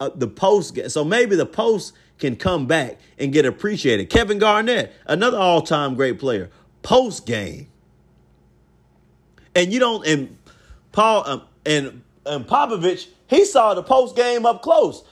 uh, 0.00 0.10
the 0.14 0.26
post 0.26 0.74
game. 0.74 0.88
So 0.88 1.04
maybe 1.04 1.36
the 1.36 1.46
post 1.46 1.92
can 2.18 2.36
come 2.36 2.66
back 2.66 2.98
and 3.18 3.32
get 3.32 3.46
appreciated. 3.46 4.10
Kevin 4.10 4.38
Garnett, 4.38 4.92
another 5.06 5.38
all-time 5.38 5.94
great 5.94 6.18
player, 6.18 6.50
post 6.82 7.24
game. 7.24 7.68
And 9.54 9.72
you 9.72 9.80
don't 9.80 10.06
and 10.06 10.38
Paul 10.92 11.26
um, 11.26 11.42
and 11.66 12.02
and 12.24 12.46
Popovich 12.46 13.08
he 13.30 13.44
saw 13.44 13.74
the 13.74 13.82
post 13.82 14.16
game 14.16 14.44
up 14.44 14.60
close. 14.60 15.04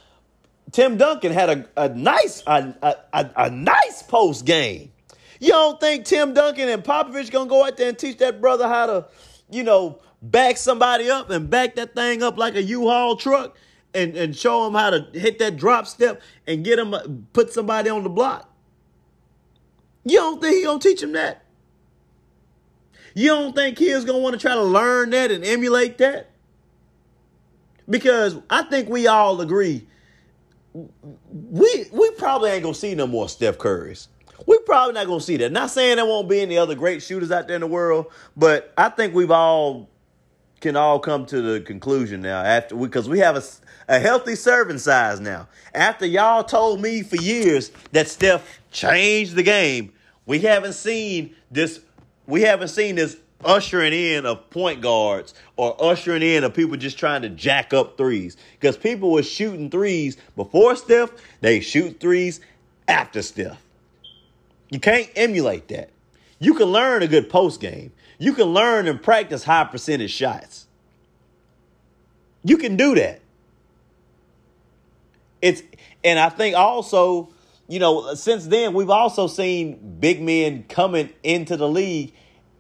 Tim 0.72 0.98
Duncan 0.98 1.32
had 1.32 1.48
a, 1.48 1.68
a 1.76 1.88
nice 1.88 2.42
a, 2.46 2.74
a, 3.12 3.30
a 3.36 3.50
nice 3.50 4.02
post 4.02 4.44
game. 4.44 4.90
You 5.40 5.50
don't 5.50 5.80
think 5.80 6.04
Tim 6.04 6.34
Duncan 6.34 6.68
and 6.68 6.82
Popovich 6.82 7.30
gonna 7.30 7.48
go 7.48 7.64
out 7.64 7.76
there 7.76 7.88
and 7.88 7.98
teach 7.98 8.18
that 8.18 8.40
brother 8.40 8.66
how 8.66 8.86
to, 8.86 9.06
you 9.48 9.62
know, 9.62 10.00
back 10.20 10.56
somebody 10.56 11.08
up 11.08 11.30
and 11.30 11.48
back 11.48 11.76
that 11.76 11.94
thing 11.94 12.24
up 12.24 12.36
like 12.36 12.56
a 12.56 12.62
U-Haul 12.62 13.14
truck 13.16 13.56
and, 13.94 14.16
and 14.16 14.36
show 14.36 14.66
him 14.66 14.74
how 14.74 14.90
to 14.90 15.06
hit 15.12 15.38
that 15.38 15.56
drop 15.56 15.86
step 15.86 16.20
and 16.48 16.64
get 16.64 16.78
him 16.78 16.92
uh, 16.92 17.02
put 17.32 17.52
somebody 17.52 17.88
on 17.88 18.02
the 18.02 18.10
block? 18.10 18.52
You 20.04 20.16
don't 20.16 20.40
think 20.40 20.56
he 20.56 20.64
gonna 20.64 20.80
teach 20.80 21.02
him 21.02 21.12
that? 21.12 21.44
You 23.14 23.28
don't 23.28 23.54
think 23.54 23.78
kids 23.78 24.04
gonna 24.04 24.18
want 24.18 24.34
to 24.34 24.40
try 24.40 24.54
to 24.54 24.62
learn 24.62 25.10
that 25.10 25.30
and 25.30 25.44
emulate 25.44 25.98
that? 25.98 26.30
Because 27.88 28.36
I 28.50 28.62
think 28.62 28.88
we 28.88 29.06
all 29.06 29.40
agree 29.40 29.86
we 31.30 31.86
we 31.92 32.10
probably 32.12 32.50
ain't 32.50 32.62
gonna 32.62 32.74
see 32.74 32.94
no 32.94 33.06
more 33.06 33.28
Steph 33.28 33.58
Curry's. 33.58 34.08
We 34.46 34.58
probably 34.60 34.94
not 34.94 35.06
gonna 35.06 35.20
see 35.20 35.36
that. 35.38 35.52
Not 35.52 35.70
saying 35.70 35.96
there 35.96 36.06
won't 36.06 36.28
be 36.28 36.40
any 36.40 36.56
other 36.56 36.74
great 36.74 37.02
shooters 37.02 37.30
out 37.30 37.48
there 37.48 37.56
in 37.56 37.60
the 37.60 37.66
world, 37.66 38.06
but 38.36 38.72
I 38.76 38.88
think 38.88 39.14
we've 39.14 39.30
all 39.30 39.88
can 40.60 40.76
all 40.76 40.98
come 40.98 41.24
to 41.26 41.40
the 41.40 41.60
conclusion 41.60 42.20
now 42.20 42.42
after 42.42 42.74
because 42.76 43.08
we 43.08 43.20
have 43.20 43.36
a, 43.36 43.42
a 43.88 43.98
healthy 43.98 44.34
serving 44.34 44.78
size 44.78 45.20
now. 45.20 45.48
After 45.74 46.06
y'all 46.06 46.44
told 46.44 46.80
me 46.80 47.02
for 47.02 47.16
years 47.16 47.70
that 47.92 48.08
Steph 48.08 48.60
changed 48.70 49.34
the 49.34 49.42
game, 49.42 49.92
we 50.26 50.40
haven't 50.40 50.74
seen 50.74 51.34
this. 51.50 51.80
We 52.26 52.42
haven't 52.42 52.68
seen 52.68 52.96
this 52.96 53.16
ushering 53.44 53.92
in 53.92 54.26
of 54.26 54.50
point 54.50 54.80
guards 54.80 55.34
or 55.56 55.76
ushering 55.82 56.22
in 56.22 56.44
of 56.44 56.54
people 56.54 56.76
just 56.76 56.98
trying 56.98 57.22
to 57.22 57.28
jack 57.28 57.72
up 57.72 57.96
threes. 57.96 58.36
Because 58.58 58.76
people 58.76 59.12
were 59.12 59.22
shooting 59.22 59.70
threes 59.70 60.16
before 60.36 60.76
Steph, 60.76 61.10
they 61.40 61.60
shoot 61.60 62.00
threes 62.00 62.40
after 62.86 63.22
Steph. 63.22 63.62
You 64.70 64.80
can't 64.80 65.08
emulate 65.16 65.68
that. 65.68 65.90
You 66.38 66.54
can 66.54 66.66
learn 66.66 67.02
a 67.02 67.08
good 67.08 67.28
post 67.30 67.60
game. 67.60 67.92
You 68.18 68.32
can 68.32 68.46
learn 68.46 68.88
and 68.88 69.02
practice 69.02 69.44
high 69.44 69.64
percentage 69.64 70.10
shots. 70.10 70.66
You 72.44 72.58
can 72.58 72.76
do 72.76 72.94
that. 72.94 73.20
It's 75.40 75.62
and 76.02 76.18
I 76.18 76.28
think 76.28 76.56
also, 76.56 77.30
you 77.68 77.78
know, 77.78 78.14
since 78.14 78.46
then 78.46 78.74
we've 78.74 78.90
also 78.90 79.26
seen 79.26 79.98
big 80.00 80.20
men 80.20 80.64
coming 80.68 81.10
into 81.22 81.56
the 81.56 81.68
league 81.68 82.12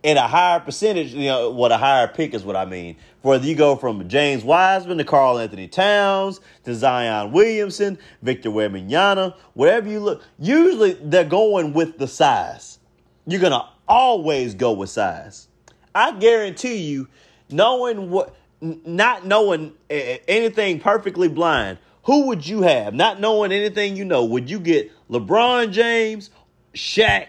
in 0.08 0.16
a 0.16 0.26
higher 0.26 0.58
percentage, 0.58 1.12
you 1.12 1.26
know, 1.26 1.50
what 1.50 1.70
a 1.70 1.76
higher 1.76 2.08
pick 2.08 2.32
is 2.32 2.42
what 2.42 2.56
I 2.56 2.64
mean. 2.64 2.96
Whether 3.20 3.44
you 3.44 3.54
go 3.54 3.76
from 3.76 4.08
James 4.08 4.42
Wiseman 4.42 4.96
to 4.96 5.04
Karl-Anthony 5.04 5.68
Towns 5.68 6.40
to 6.64 6.74
Zion 6.74 7.30
Williamson, 7.30 7.98
Victor 8.22 8.48
Wembanyama, 8.48 9.36
wherever 9.52 9.86
you 9.86 10.00
look, 10.00 10.22
usually 10.38 10.94
they're 10.94 11.24
going 11.24 11.74
with 11.74 11.98
the 11.98 12.08
size. 12.08 12.78
You're 13.26 13.42
gonna 13.42 13.68
always 13.86 14.54
go 14.54 14.72
with 14.72 14.88
size. 14.88 15.48
I 15.94 16.12
guarantee 16.12 16.78
you, 16.78 17.06
knowing 17.50 18.08
what, 18.08 18.34
not 18.62 19.26
knowing 19.26 19.74
anything 19.90 20.80
perfectly 20.80 21.28
blind, 21.28 21.76
who 22.04 22.28
would 22.28 22.46
you 22.46 22.62
have? 22.62 22.94
Not 22.94 23.20
knowing 23.20 23.52
anything 23.52 23.94
you 23.94 24.06
know, 24.06 24.24
would 24.24 24.48
you 24.48 24.58
get 24.58 24.90
LeBron 25.10 25.70
James, 25.70 26.30
Shaq, 26.72 27.26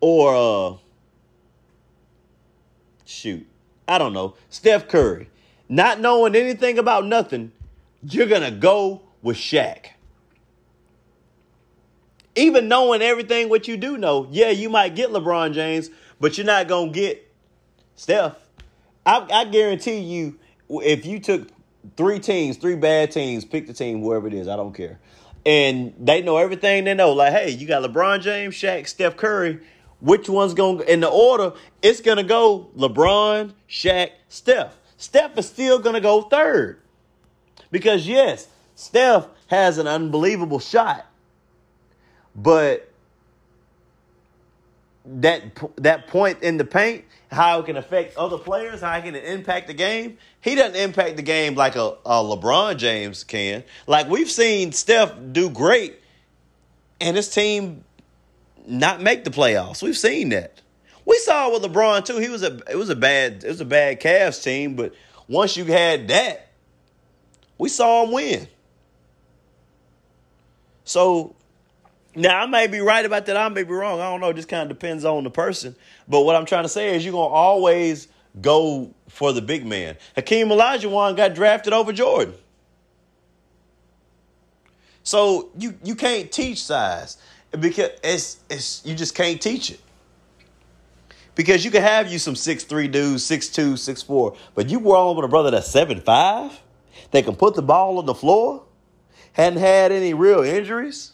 or 0.00 0.34
uh, 0.34 0.76
shoot, 3.06 3.46
I 3.88 3.98
don't 3.98 4.12
know, 4.12 4.34
Steph 4.50 4.88
Curry, 4.88 5.28
not 5.68 6.00
knowing 6.00 6.34
anything 6.34 6.78
about 6.78 7.06
nothing, 7.06 7.52
you're 8.02 8.26
going 8.26 8.42
to 8.42 8.50
go 8.50 9.02
with 9.22 9.36
Shaq. 9.36 9.86
Even 12.34 12.68
knowing 12.68 13.00
everything 13.00 13.48
what 13.48 13.66
you 13.66 13.76
do 13.76 13.96
know, 13.96 14.28
yeah, 14.30 14.50
you 14.50 14.68
might 14.68 14.94
get 14.94 15.10
LeBron 15.10 15.54
James, 15.54 15.88
but 16.20 16.36
you're 16.36 16.46
not 16.46 16.68
going 16.68 16.92
to 16.92 16.98
get 16.98 17.32
Steph. 17.94 18.36
I, 19.06 19.26
I 19.32 19.44
guarantee 19.46 20.00
you, 20.00 20.38
if 20.68 21.06
you 21.06 21.18
took 21.18 21.48
three 21.96 22.18
teams, 22.18 22.56
three 22.56 22.76
bad 22.76 23.10
teams, 23.10 23.44
pick 23.44 23.66
the 23.66 23.72
team, 23.72 24.02
whoever 24.02 24.26
it 24.26 24.34
is, 24.34 24.48
I 24.48 24.56
don't 24.56 24.74
care. 24.74 24.98
And 25.46 25.94
they 25.98 26.22
know 26.22 26.36
everything 26.36 26.84
they 26.84 26.94
know. 26.94 27.12
Like, 27.12 27.32
hey, 27.32 27.50
you 27.50 27.66
got 27.66 27.82
LeBron 27.82 28.20
James, 28.20 28.54
Shaq, 28.54 28.88
Steph 28.88 29.16
Curry 29.16 29.60
which 30.00 30.28
one's 30.28 30.54
going 30.54 30.86
in 30.88 31.00
the 31.00 31.08
order, 31.08 31.52
it's 31.82 32.00
going 32.00 32.18
to 32.18 32.22
go 32.22 32.68
LeBron, 32.76 33.52
Shaq, 33.68 34.10
Steph. 34.28 34.76
Steph 34.96 35.36
is 35.38 35.46
still 35.46 35.78
going 35.78 35.94
to 35.94 36.00
go 36.00 36.22
third. 36.22 36.80
Because, 37.70 38.06
yes, 38.06 38.48
Steph 38.74 39.28
has 39.48 39.78
an 39.78 39.86
unbelievable 39.86 40.58
shot. 40.58 41.06
But 42.34 42.90
that 45.06 45.42
that 45.76 46.08
point 46.08 46.42
in 46.42 46.56
the 46.58 46.64
paint, 46.64 47.04
how 47.30 47.60
it 47.60 47.66
can 47.66 47.76
affect 47.76 48.16
other 48.16 48.38
players, 48.38 48.80
how 48.80 48.96
it 48.96 49.02
can 49.02 49.14
impact 49.14 49.68
the 49.68 49.74
game. 49.74 50.18
He 50.40 50.54
doesn't 50.54 50.76
impact 50.76 51.16
the 51.16 51.22
game 51.22 51.54
like 51.54 51.76
a, 51.76 51.96
a 52.04 52.22
LeBron 52.22 52.76
James 52.76 53.24
can. 53.24 53.64
Like 53.86 54.08
we've 54.08 54.30
seen 54.30 54.72
Steph 54.72 55.14
do 55.32 55.48
great, 55.48 56.00
and 57.00 57.16
his 57.16 57.28
team 57.28 57.84
not 58.66 59.00
make 59.00 59.24
the 59.24 59.30
playoffs. 59.30 59.82
We've 59.82 59.96
seen 59.96 60.30
that. 60.30 60.60
We 61.04 61.18
saw 61.18 61.52
with 61.52 61.62
LeBron 61.62 62.04
too. 62.04 62.18
He 62.18 62.28
was 62.28 62.42
a 62.42 62.60
it 62.70 62.76
was 62.76 62.90
a 62.90 62.96
bad 62.96 63.44
it 63.44 63.48
was 63.48 63.60
a 63.60 63.64
bad 63.64 64.00
Cavs 64.00 64.42
team, 64.42 64.74
but 64.74 64.92
once 65.28 65.56
you 65.56 65.64
had 65.64 66.08
that, 66.08 66.48
we 67.58 67.68
saw 67.68 68.04
him 68.04 68.12
win. 68.12 68.48
So 70.84 71.34
now 72.14 72.42
I 72.42 72.46
may 72.46 72.66
be 72.66 72.80
right 72.80 73.04
about 73.04 73.26
that. 73.26 73.36
I 73.36 73.48
may 73.48 73.62
be 73.62 73.72
wrong. 73.72 74.00
I 74.00 74.10
don't 74.10 74.20
know. 74.20 74.30
It 74.30 74.36
just 74.36 74.48
kind 74.48 74.62
of 74.62 74.68
depends 74.68 75.04
on 75.04 75.22
the 75.24 75.30
person. 75.30 75.76
But 76.08 76.22
what 76.22 76.34
I'm 76.34 76.46
trying 76.46 76.64
to 76.64 76.68
say 76.68 76.94
is 76.96 77.04
you're 77.04 77.12
gonna 77.12 77.26
always 77.26 78.08
go 78.40 78.92
for 79.08 79.32
the 79.32 79.42
big 79.42 79.64
man. 79.64 79.96
Hakeem 80.16 80.48
Olajuwon 80.48 81.16
got 81.16 81.34
drafted 81.34 81.72
over 81.72 81.92
Jordan. 81.92 82.34
So 85.04 85.50
you 85.56 85.74
you 85.84 85.94
can't 85.94 86.32
teach 86.32 86.64
size 86.64 87.16
because 87.52 87.90
it's 88.02 88.38
it's 88.50 88.82
you 88.84 88.94
just 88.94 89.14
can't 89.14 89.40
teach 89.40 89.70
it. 89.70 89.80
Because 91.34 91.64
you 91.64 91.70
can 91.70 91.82
have 91.82 92.10
you 92.10 92.18
some 92.18 92.34
six 92.34 92.64
three 92.64 92.88
dudes, 92.88 93.24
six 93.24 93.48
two, 93.48 93.76
six 93.76 94.02
four, 94.02 94.36
but 94.54 94.70
you 94.70 94.78
on 94.94 95.16
with 95.16 95.24
a 95.24 95.28
brother 95.28 95.50
that's 95.50 95.68
seven 95.68 96.00
five, 96.00 96.58
that 97.10 97.24
can 97.24 97.36
put 97.36 97.54
the 97.54 97.62
ball 97.62 97.98
on 97.98 98.06
the 98.06 98.14
floor, 98.14 98.64
hadn't 99.32 99.58
had 99.58 99.92
any 99.92 100.14
real 100.14 100.42
injuries, 100.42 101.12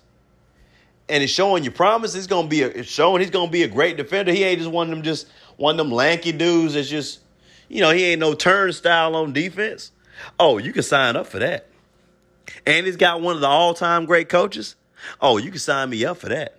and 1.09 1.23
it's 1.23 1.33
showing 1.33 1.65
you 1.65 1.71
promise. 1.71 2.15
He's 2.15 2.29
gonna 2.29 2.49
be 2.49 2.63
a, 2.63 2.69
it's 2.69 2.89
showing 2.89 3.21
he's 3.21 3.31
gonna 3.31 3.51
be 3.51 3.65
a 3.65 3.69
great 3.69 3.97
defender. 3.97 4.33
He 4.33 4.45
ain't 4.45 4.61
just 4.61 4.71
one 4.71 4.89
of 4.89 4.91
them 4.91 5.03
just 5.03 5.27
one 5.57 5.75
of 5.75 5.79
them 5.79 5.91
lanky 5.91 6.33
dudes 6.33 6.75
that's 6.75 6.89
just, 6.89 7.21
you 7.69 7.81
know, 7.81 7.91
he 7.91 8.05
ain't 8.05 8.21
no 8.21 8.35
turnstile 8.35 9.17
on 9.17 9.33
defense. 9.33 9.91
Oh, 10.39 10.59
you 10.59 10.73
can 10.73 10.83
sign 10.83 11.17
up 11.17 11.27
for 11.27 11.41
that 11.41 11.67
and 12.67 12.87
he's 12.87 12.97
got 12.97 13.21
one 13.21 13.35
of 13.35 13.41
the 13.41 13.47
all 13.47 13.75
time 13.75 14.05
great 14.05 14.29
coaches, 14.29 14.75
oh, 15.21 15.39
you 15.39 15.51
can 15.51 15.61
sign 15.61 15.91
me 15.91 16.05
up 16.05 16.19
for 16.19 16.29
that. 16.29 16.59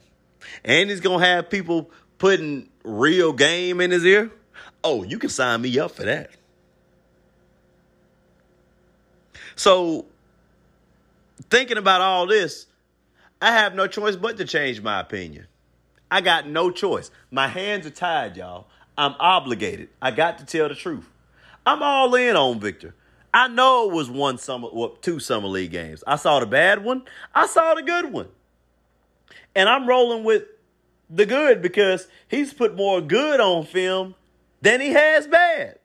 And 0.63 0.89
he's 0.89 0.99
going 0.99 1.19
to 1.19 1.25
have 1.25 1.49
people 1.49 1.89
putting 2.17 2.69
real 2.83 3.33
game 3.33 3.81
in 3.81 3.91
his 3.91 4.05
ear. 4.05 4.31
Oh, 4.83 5.03
you 5.03 5.17
can 5.17 5.29
sign 5.29 5.61
me 5.61 5.77
up 5.79 5.91
for 5.91 6.03
that. 6.03 6.31
So, 9.55 10.05
thinking 11.49 11.77
about 11.77 12.01
all 12.01 12.27
this, 12.27 12.65
I 13.41 13.51
have 13.51 13.75
no 13.75 13.87
choice 13.87 14.15
but 14.15 14.37
to 14.37 14.45
change 14.45 14.81
my 14.81 14.99
opinion. 14.99 15.47
I 16.09 16.21
got 16.21 16.47
no 16.47 16.71
choice. 16.71 17.11
My 17.31 17.47
hands 17.47 17.85
are 17.85 17.91
tied, 17.91 18.37
y'all. 18.37 18.67
I'm 18.97 19.15
obligated. 19.19 19.89
I 20.01 20.11
got 20.11 20.37
to 20.39 20.45
tell 20.45 20.69
the 20.69 20.75
truth. 20.75 21.09
I'm 21.65 21.81
all 21.81 22.13
in 22.15 22.35
on 22.35 22.59
Victor. 22.59 22.93
I 23.33 23.47
know 23.47 23.89
it 23.89 23.93
was 23.93 24.09
one 24.09 24.37
summer, 24.37 24.69
well, 24.71 24.89
two 25.01 25.19
summer 25.19 25.47
league 25.47 25.71
games. 25.71 26.03
I 26.05 26.17
saw 26.17 26.39
the 26.39 26.45
bad 26.45 26.83
one. 26.83 27.03
I 27.33 27.47
saw 27.47 27.73
the 27.73 27.81
good 27.81 28.11
one. 28.11 28.27
And 29.55 29.67
I'm 29.67 29.87
rolling 29.87 30.23
with 30.23 30.43
the 31.09 31.25
good 31.25 31.61
because 31.61 32.07
he's 32.27 32.53
put 32.53 32.75
more 32.75 33.01
good 33.01 33.39
on 33.39 33.65
film 33.65 34.15
than 34.61 34.81
he 34.81 34.89
has 34.89 35.27
bad. 35.27 35.79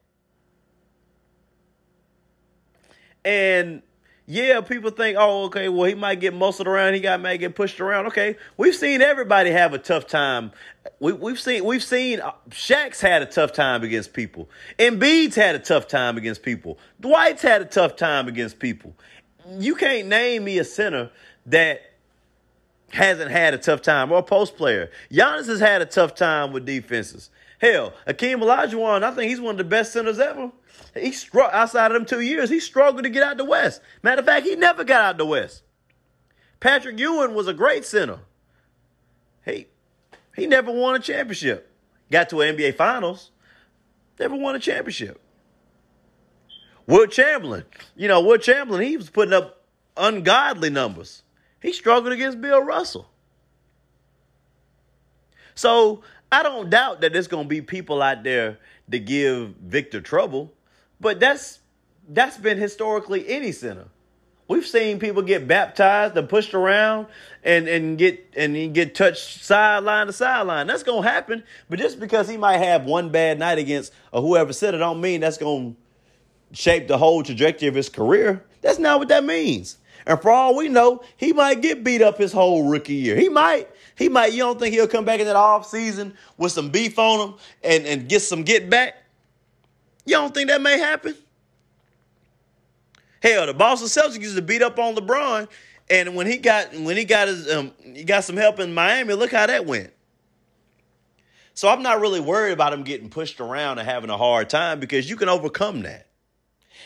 And 3.25 3.83
yeah, 4.31 4.61
people 4.61 4.91
think, 4.91 5.17
oh, 5.19 5.45
okay, 5.45 5.71
well, 5.71 5.85
he 5.85 5.95
might 5.95 6.21
get 6.21 6.35
muscled 6.35 6.69
around, 6.69 6.93
he 6.93 7.01
got 7.01 7.19
might 7.19 7.39
get 7.39 7.55
pushed 7.55 7.81
around. 7.81 8.09
Okay, 8.09 8.37
we've 8.59 8.75
seen 8.75 9.01
everybody 9.01 9.51
have 9.51 9.73
a 9.73 9.79
tough 9.79 10.07
time. 10.07 10.53
We, 11.01 11.15
we've 11.15 11.41
seen 11.41 11.65
we've 11.65 11.83
seen 11.83 12.21
uh, 12.21 12.33
Shaq's 12.51 13.01
had 13.01 13.23
a 13.23 13.27
tough 13.27 13.55
time 13.55 13.83
against 13.83 14.13
people. 14.13 14.51
Embiid's 14.79 15.35
had 15.35 15.55
a 15.55 15.59
tough 15.59 15.89
time 15.89 16.19
against 16.19 16.43
people. 16.43 16.79
Dwight's 17.01 17.41
had 17.41 17.63
a 17.63 17.65
tough 17.65 17.97
time 17.97 18.29
against 18.29 18.59
people. 18.59 18.95
You 19.59 19.75
can't 19.75 20.09
name 20.09 20.45
me 20.45 20.59
a 20.59 20.65
center 20.65 21.11
that 21.47 21.81
hasn't 22.91 23.31
had 23.31 23.55
a 23.55 23.59
tough 23.59 23.81
time 23.81 24.13
or 24.13 24.19
a 24.19 24.23
post 24.23 24.57
player. 24.57 24.91
Giannis 25.11 25.47
has 25.47 25.61
had 25.61 25.81
a 25.81 25.87
tough 25.87 26.15
time 26.15 26.53
with 26.53 26.67
defenses. 26.67 27.31
Hell, 27.63 27.95
Akeem 28.07 28.43
Olajuwon, 28.43 29.03
I 29.03 29.11
think 29.13 29.31
he's 29.31 29.41
one 29.41 29.53
of 29.53 29.59
the 29.59 29.65
best 29.65 29.95
centers 29.95 30.21
ever. 30.21 30.53
He 30.95 31.13
str- 31.13 31.43
outside 31.43 31.91
of 31.91 31.95
them 31.95 32.05
two 32.05 32.21
years, 32.21 32.51
he 32.51 32.61
struggled 32.61 33.05
to 33.05 33.11
get 33.11 33.23
out 33.23 33.37
the 33.37 33.45
West. 33.45 33.81
Matter 34.03 34.21
of 34.21 34.27
fact, 34.27 34.47
he 34.47 34.57
never 34.57 34.85
got 34.85 35.03
out 35.03 35.19
the 35.19 35.27
West. 35.27 35.63
Patrick 36.61 36.99
Ewing 36.99 37.35
was 37.35 37.47
a 37.47 37.55
great 37.55 37.85
center. 37.85 38.21
He 39.45 39.67
he 40.35 40.47
never 40.47 40.73
won 40.73 40.95
a 40.95 40.99
championship. 40.99 41.73
Got 42.11 42.31
to 42.31 42.41
an 42.41 42.57
NBA 42.57 42.77
Finals, 42.77 43.31
never 44.19 44.37
won 44.37 44.57
a 44.57 44.59
championship. 44.59 45.21
Wilt 46.87 47.11
Chamberlain, 47.11 47.65
you 47.97 48.09
know, 48.09 48.23
Wilt 48.23 48.41
Chamberlain, 48.41 48.83
he 48.83 48.97
was 48.97 49.11
putting 49.11 49.35
up 49.35 49.63
ungodly 49.97 50.71
numbers. 50.71 51.23
He 51.61 51.73
struggled 51.73 52.13
against 52.13 52.41
Bill 52.41 52.63
Russell. 52.63 53.11
So 55.55 56.03
I 56.31 56.43
don't 56.43 56.71
doubt 56.71 57.01
that 57.03 57.13
there's 57.13 57.29
going 57.29 57.45
to 57.45 57.49
be 57.49 57.61
people 57.61 58.01
out 58.01 58.23
there 58.23 58.59
to 58.91 58.99
give 58.99 59.55
Victor 59.57 60.01
trouble, 60.01 60.53
but 61.01 61.21
that's 61.21 61.61
that's 62.09 62.37
been 62.39 62.59
historically 62.59 63.29
any 63.29 63.53
center. 63.53 63.87
We've 64.49 64.67
seen 64.67 64.99
people 64.99 65.21
get 65.21 65.47
baptized 65.47 66.17
and 66.17 66.27
pushed 66.27 66.55
around 66.55 67.07
and, 67.45 67.69
and 67.69 67.99
get 67.99 68.33
and 68.35 68.75
get 68.75 68.95
touched 68.95 69.45
sideline 69.45 70.07
to 70.07 70.13
sideline. 70.13 70.67
That's 70.67 70.83
gonna 70.83 71.07
happen. 71.07 71.45
But 71.69 71.79
just 71.79 72.01
because 72.01 72.29
he 72.29 72.39
might 72.39 72.57
have 72.57 72.87
one 72.87 73.11
bad 73.11 73.39
night 73.39 73.59
against 73.59 73.93
or 74.11 74.23
whoever 74.23 74.55
said 74.55 74.75
it, 74.75 74.79
don't 74.79 75.03
mean 75.03 75.21
that's 75.21 75.37
gonna 75.37 75.75
shape 76.53 76.89
the 76.89 76.97
whole 76.97 77.23
trajectory 77.23 77.69
of 77.69 77.75
his 77.75 77.91
career. 77.91 78.43
That's 78.63 78.79
not 78.79 78.99
what 78.99 79.09
that 79.09 79.23
means. 79.23 79.77
And 80.07 80.21
for 80.21 80.31
all 80.31 80.57
we 80.57 80.69
know, 80.69 81.03
he 81.19 81.35
might 81.35 81.61
get 81.61 81.85
beat 81.85 82.01
up 82.01 82.17
his 82.17 82.33
whole 82.33 82.67
rookie 82.67 82.95
year. 82.95 83.17
He 83.17 83.29
might. 83.29 83.69
He 83.97 84.09
might. 84.09 84.33
You 84.33 84.39
don't 84.39 84.59
think 84.59 84.75
he'll 84.75 84.89
come 84.89 85.05
back 85.05 85.21
in 85.21 85.27
that 85.27 85.37
off 85.37 85.67
season 85.67 86.15
with 86.39 86.53
some 86.53 86.71
beef 86.71 86.99
on 86.99 87.29
him 87.29 87.35
and, 87.63 87.85
and 87.85 88.09
get 88.09 88.23
some 88.23 88.45
get 88.45 88.71
back? 88.71 88.95
You 90.09 90.15
don't 90.15 90.33
think 90.33 90.49
that 90.49 90.63
may 90.63 90.79
happen? 90.79 91.15
Hell, 93.23 93.45
the 93.45 93.53
Boston 93.53 93.89
Celtics 93.89 94.19
used 94.19 94.37
to 94.37 94.43
beat 94.43 94.63
up 94.63 94.79
on 94.79 94.95
LeBron, 94.95 95.49
and 95.91 96.17
when 96.17 96.27
he 96.27 96.39
got 96.39 96.73
when 96.73 96.97
he 96.97 97.05
got 97.05 97.29
his 97.29 97.51
um, 97.53 97.73
he 97.83 98.05
got 98.05 98.25
some 98.25 98.39
help 98.39 98.59
in 98.59 98.73
Miami. 98.73 99.13
Look 99.13 99.33
how 99.33 99.47
that 99.47 99.67
went. 99.67 99.93
So 101.53 101.69
I'm 101.69 101.83
not 101.83 102.01
really 102.01 102.21
worried 102.21 102.53
about 102.53 102.73
him 102.73 102.85
getting 102.85 103.11
pushed 103.11 103.39
around 103.39 103.81
and 103.81 103.87
having 103.87 104.09
a 104.09 104.17
hard 104.17 104.49
time 104.49 104.81
because 104.81 105.11
you 105.11 105.17
can 105.17 105.29
overcome 105.29 105.83
that. 105.83 106.07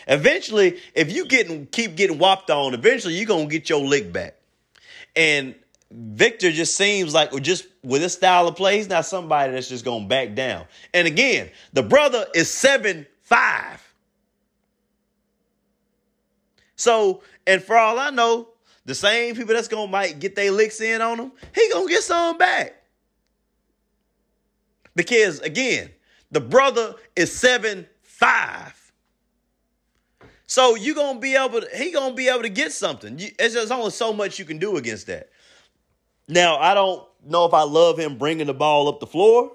Eventually, 0.05 0.79
if 0.93 1.09
you 1.13 1.25
getting 1.25 1.67
keep 1.67 1.95
getting 1.95 2.17
whopped 2.17 2.49
on, 2.49 2.73
eventually 2.73 3.13
you're 3.13 3.25
gonna 3.25 3.45
get 3.45 3.69
your 3.69 3.79
lick 3.79 4.11
back. 4.11 4.35
And 5.15 5.55
Victor 5.91 6.51
just 6.51 6.75
seems 6.75 7.13
like 7.13 7.31
just 7.41 7.67
with 7.83 8.01
his 8.01 8.11
style 8.11 8.49
of 8.49 8.57
play, 8.57 8.77
he's 8.77 8.89
not 8.89 9.05
somebody 9.05 9.53
that's 9.53 9.69
just 9.69 9.85
gonna 9.85 10.07
back 10.07 10.35
down. 10.35 10.65
And 10.93 11.07
again, 11.07 11.51
the 11.71 11.83
brother 11.83 12.25
is 12.35 12.49
seven 12.49 13.05
five. 13.33 13.95
So, 16.75 17.23
and 17.47 17.63
for 17.63 17.75
all 17.75 17.97
I 17.97 18.09
know, 18.11 18.49
the 18.85 18.93
same 18.93 19.35
people 19.35 19.55
that's 19.55 19.67
gonna 19.67 19.89
might 19.89 20.19
get 20.19 20.35
their 20.35 20.51
licks 20.51 20.81
in 20.81 21.01
on 21.01 21.19
him, 21.19 21.31
he 21.55 21.69
gonna 21.71 21.87
get 21.87 22.03
some 22.03 22.37
back. 22.37 22.75
Because 24.95 25.39
again, 25.39 25.89
the 26.31 26.41
brother 26.41 26.95
is 27.15 27.33
seven 27.33 27.87
five. 28.03 28.79
So 30.45 30.75
you 30.75 30.93
gonna 30.93 31.19
be 31.19 31.35
able 31.35 31.61
to, 31.61 31.67
he 31.75 31.91
gonna 31.91 32.13
be 32.13 32.27
able 32.27 32.43
to 32.43 32.49
get 32.49 32.71
something. 32.71 33.17
It's 33.19 33.55
just 33.55 33.71
only 33.71 33.91
so 33.91 34.13
much 34.13 34.37
you 34.37 34.45
can 34.45 34.59
do 34.59 34.77
against 34.77 35.07
that. 35.07 35.29
Now 36.27 36.57
I 36.57 36.73
don't 36.73 37.07
know 37.25 37.45
if 37.45 37.53
I 37.53 37.63
love 37.63 37.97
him 37.97 38.17
bringing 38.17 38.47
the 38.47 38.53
ball 38.53 38.87
up 38.87 38.99
the 38.99 39.07
floor, 39.07 39.53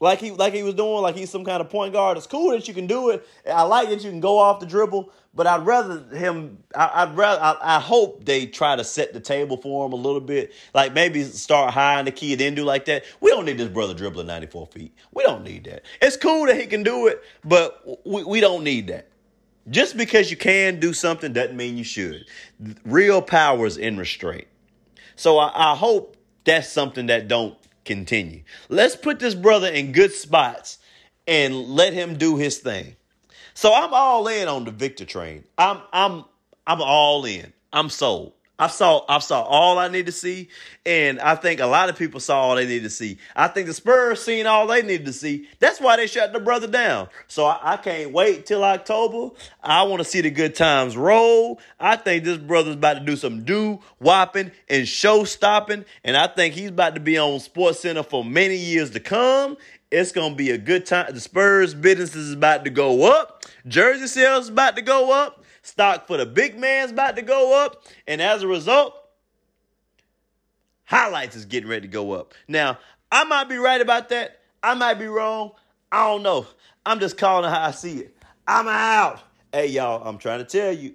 like 0.00 0.18
he 0.18 0.30
like 0.30 0.54
he 0.54 0.62
was 0.62 0.74
doing, 0.74 1.02
like 1.02 1.14
he's 1.14 1.30
some 1.30 1.44
kind 1.44 1.60
of 1.60 1.68
point 1.68 1.92
guard. 1.92 2.16
It's 2.16 2.26
cool 2.26 2.50
that 2.52 2.66
you 2.66 2.74
can 2.74 2.86
do 2.86 3.10
it. 3.10 3.26
I 3.46 3.62
like 3.62 3.90
that 3.90 4.02
you 4.02 4.10
can 4.10 4.20
go 4.20 4.38
off 4.38 4.58
the 4.58 4.66
dribble, 4.66 5.12
but 5.34 5.46
I'd 5.46 5.66
rather 5.66 6.02
him. 6.16 6.58
I, 6.74 7.04
would 7.04 7.16
rather. 7.16 7.40
I, 7.40 7.76
I, 7.76 7.80
hope 7.80 8.24
they 8.24 8.46
try 8.46 8.76
to 8.76 8.82
set 8.82 9.12
the 9.12 9.20
table 9.20 9.58
for 9.58 9.86
him 9.86 9.92
a 9.92 9.96
little 9.96 10.20
bit. 10.20 10.52
Like 10.74 10.94
maybe 10.94 11.22
start 11.24 11.74
high 11.74 11.98
in 11.98 12.06
the 12.06 12.12
key 12.12 12.34
then 12.34 12.54
do 12.54 12.64
like 12.64 12.86
that. 12.86 13.04
We 13.20 13.30
don't 13.30 13.44
need 13.44 13.58
this 13.58 13.68
brother 13.68 13.92
dribbling 13.92 14.26
ninety 14.26 14.46
four 14.46 14.66
feet. 14.66 14.94
We 15.12 15.22
don't 15.22 15.44
need 15.44 15.64
that. 15.64 15.84
It's 16.00 16.16
cool 16.16 16.46
that 16.46 16.58
he 16.58 16.66
can 16.66 16.82
do 16.82 17.06
it, 17.06 17.22
but 17.44 18.06
we, 18.06 18.24
we 18.24 18.40
don't 18.40 18.64
need 18.64 18.86
that. 18.88 19.08
Just 19.68 19.96
because 19.96 20.30
you 20.30 20.36
can 20.36 20.80
do 20.80 20.94
something 20.94 21.32
doesn't 21.34 21.56
mean 21.56 21.76
you 21.76 21.84
should. 21.84 22.24
Real 22.84 23.20
power 23.20 23.66
is 23.66 23.76
in 23.76 23.98
restraint. 23.98 24.46
So 25.14 25.38
I, 25.38 25.72
I 25.72 25.76
hope 25.76 26.16
that's 26.44 26.68
something 26.70 27.06
that 27.06 27.28
don't 27.28 27.59
continue. 27.90 28.44
Let's 28.68 28.94
put 28.94 29.18
this 29.18 29.34
brother 29.34 29.66
in 29.68 29.90
good 29.90 30.12
spots 30.12 30.78
and 31.26 31.54
let 31.56 31.92
him 31.92 32.16
do 32.16 32.36
his 32.36 32.58
thing. 32.58 32.94
So 33.54 33.74
I'm 33.74 33.92
all 33.92 34.28
in 34.28 34.46
on 34.46 34.64
the 34.64 34.70
Victor 34.70 35.04
train. 35.04 35.42
I'm 35.58 35.80
I'm 35.92 36.24
I'm 36.68 36.80
all 36.80 37.24
in. 37.24 37.52
I'm 37.72 37.90
sold. 37.90 38.32
I 38.60 38.66
saw 38.66 39.06
I 39.08 39.20
saw 39.20 39.40
all 39.40 39.78
I 39.78 39.88
need 39.88 40.04
to 40.04 40.12
see, 40.12 40.48
and 40.84 41.18
I 41.18 41.34
think 41.34 41.60
a 41.60 41.66
lot 41.66 41.88
of 41.88 41.96
people 41.96 42.20
saw 42.20 42.42
all 42.42 42.56
they 42.56 42.66
needed 42.66 42.82
to 42.82 42.90
see. 42.90 43.16
I 43.34 43.48
think 43.48 43.66
the 43.66 43.72
Spurs 43.72 44.22
seen 44.22 44.46
all 44.46 44.66
they 44.66 44.82
needed 44.82 45.06
to 45.06 45.14
see. 45.14 45.48
That's 45.60 45.80
why 45.80 45.96
they 45.96 46.06
shut 46.06 46.34
the 46.34 46.40
brother 46.40 46.66
down. 46.66 47.08
So 47.26 47.46
I, 47.46 47.72
I 47.72 47.76
can't 47.78 48.12
wait 48.12 48.44
till 48.44 48.62
October. 48.62 49.34
I 49.62 49.84
want 49.84 50.00
to 50.00 50.04
see 50.04 50.20
the 50.20 50.30
good 50.30 50.54
times 50.54 50.94
roll. 50.94 51.58
I 51.80 51.96
think 51.96 52.22
this 52.22 52.36
brother's 52.36 52.74
about 52.74 52.98
to 52.98 53.00
do 53.00 53.16
some 53.16 53.44
do 53.44 53.80
whopping 53.98 54.50
and 54.68 54.86
show 54.86 55.24
stopping, 55.24 55.86
and 56.04 56.14
I 56.14 56.26
think 56.26 56.52
he's 56.52 56.68
about 56.68 56.94
to 56.96 57.00
be 57.00 57.16
on 57.16 57.40
Sports 57.40 57.80
Center 57.80 58.02
for 58.02 58.22
many 58.22 58.56
years 58.56 58.90
to 58.90 59.00
come. 59.00 59.56
It's 59.90 60.12
gonna 60.12 60.34
be 60.34 60.50
a 60.50 60.58
good 60.58 60.84
time. 60.84 61.14
The 61.14 61.20
Spurs 61.20 61.72
business 61.72 62.14
is 62.14 62.34
about 62.34 62.64
to 62.64 62.70
go 62.70 63.10
up. 63.10 63.42
Jersey 63.66 64.06
sales 64.06 64.44
is 64.44 64.50
about 64.50 64.76
to 64.76 64.82
go 64.82 65.12
up. 65.12 65.39
Stock 65.62 66.06
for 66.06 66.16
the 66.16 66.26
big 66.26 66.58
man's 66.58 66.90
about 66.92 67.16
to 67.16 67.22
go 67.22 67.64
up. 67.64 67.84
And 68.06 68.22
as 68.22 68.42
a 68.42 68.48
result, 68.48 68.94
highlights 70.84 71.36
is 71.36 71.44
getting 71.44 71.68
ready 71.68 71.82
to 71.82 71.92
go 71.92 72.12
up. 72.12 72.34
Now, 72.48 72.78
I 73.12 73.24
might 73.24 73.48
be 73.48 73.56
right 73.56 73.80
about 73.80 74.08
that. 74.10 74.40
I 74.62 74.74
might 74.74 74.94
be 74.94 75.06
wrong. 75.06 75.52
I 75.92 76.06
don't 76.06 76.22
know. 76.22 76.46
I'm 76.86 77.00
just 77.00 77.18
calling 77.18 77.50
how 77.50 77.62
I 77.62 77.70
see 77.72 77.98
it. 77.98 78.16
I'm 78.46 78.68
out. 78.68 79.20
Hey, 79.52 79.66
y'all, 79.68 80.06
I'm 80.06 80.18
trying 80.18 80.38
to 80.38 80.44
tell 80.44 80.72
you, 80.72 80.94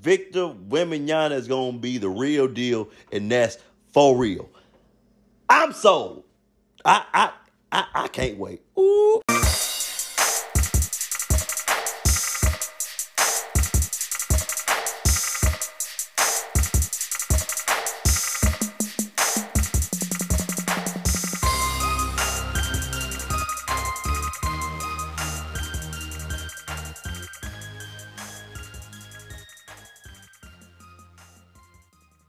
Victor 0.00 0.54
Wembanyama 0.68 1.32
is 1.32 1.48
going 1.48 1.74
to 1.74 1.78
be 1.78 1.98
the 1.98 2.10
real 2.10 2.46
deal, 2.46 2.90
and 3.10 3.30
that's 3.30 3.58
for 3.92 4.16
real. 4.16 4.48
I'm 5.48 5.72
sold. 5.72 6.24
I, 6.84 7.04
I, 7.14 7.32
I, 7.72 7.86
I 7.94 8.08
can't 8.08 8.38
wait. 8.38 8.62
Ooh. 8.78 9.22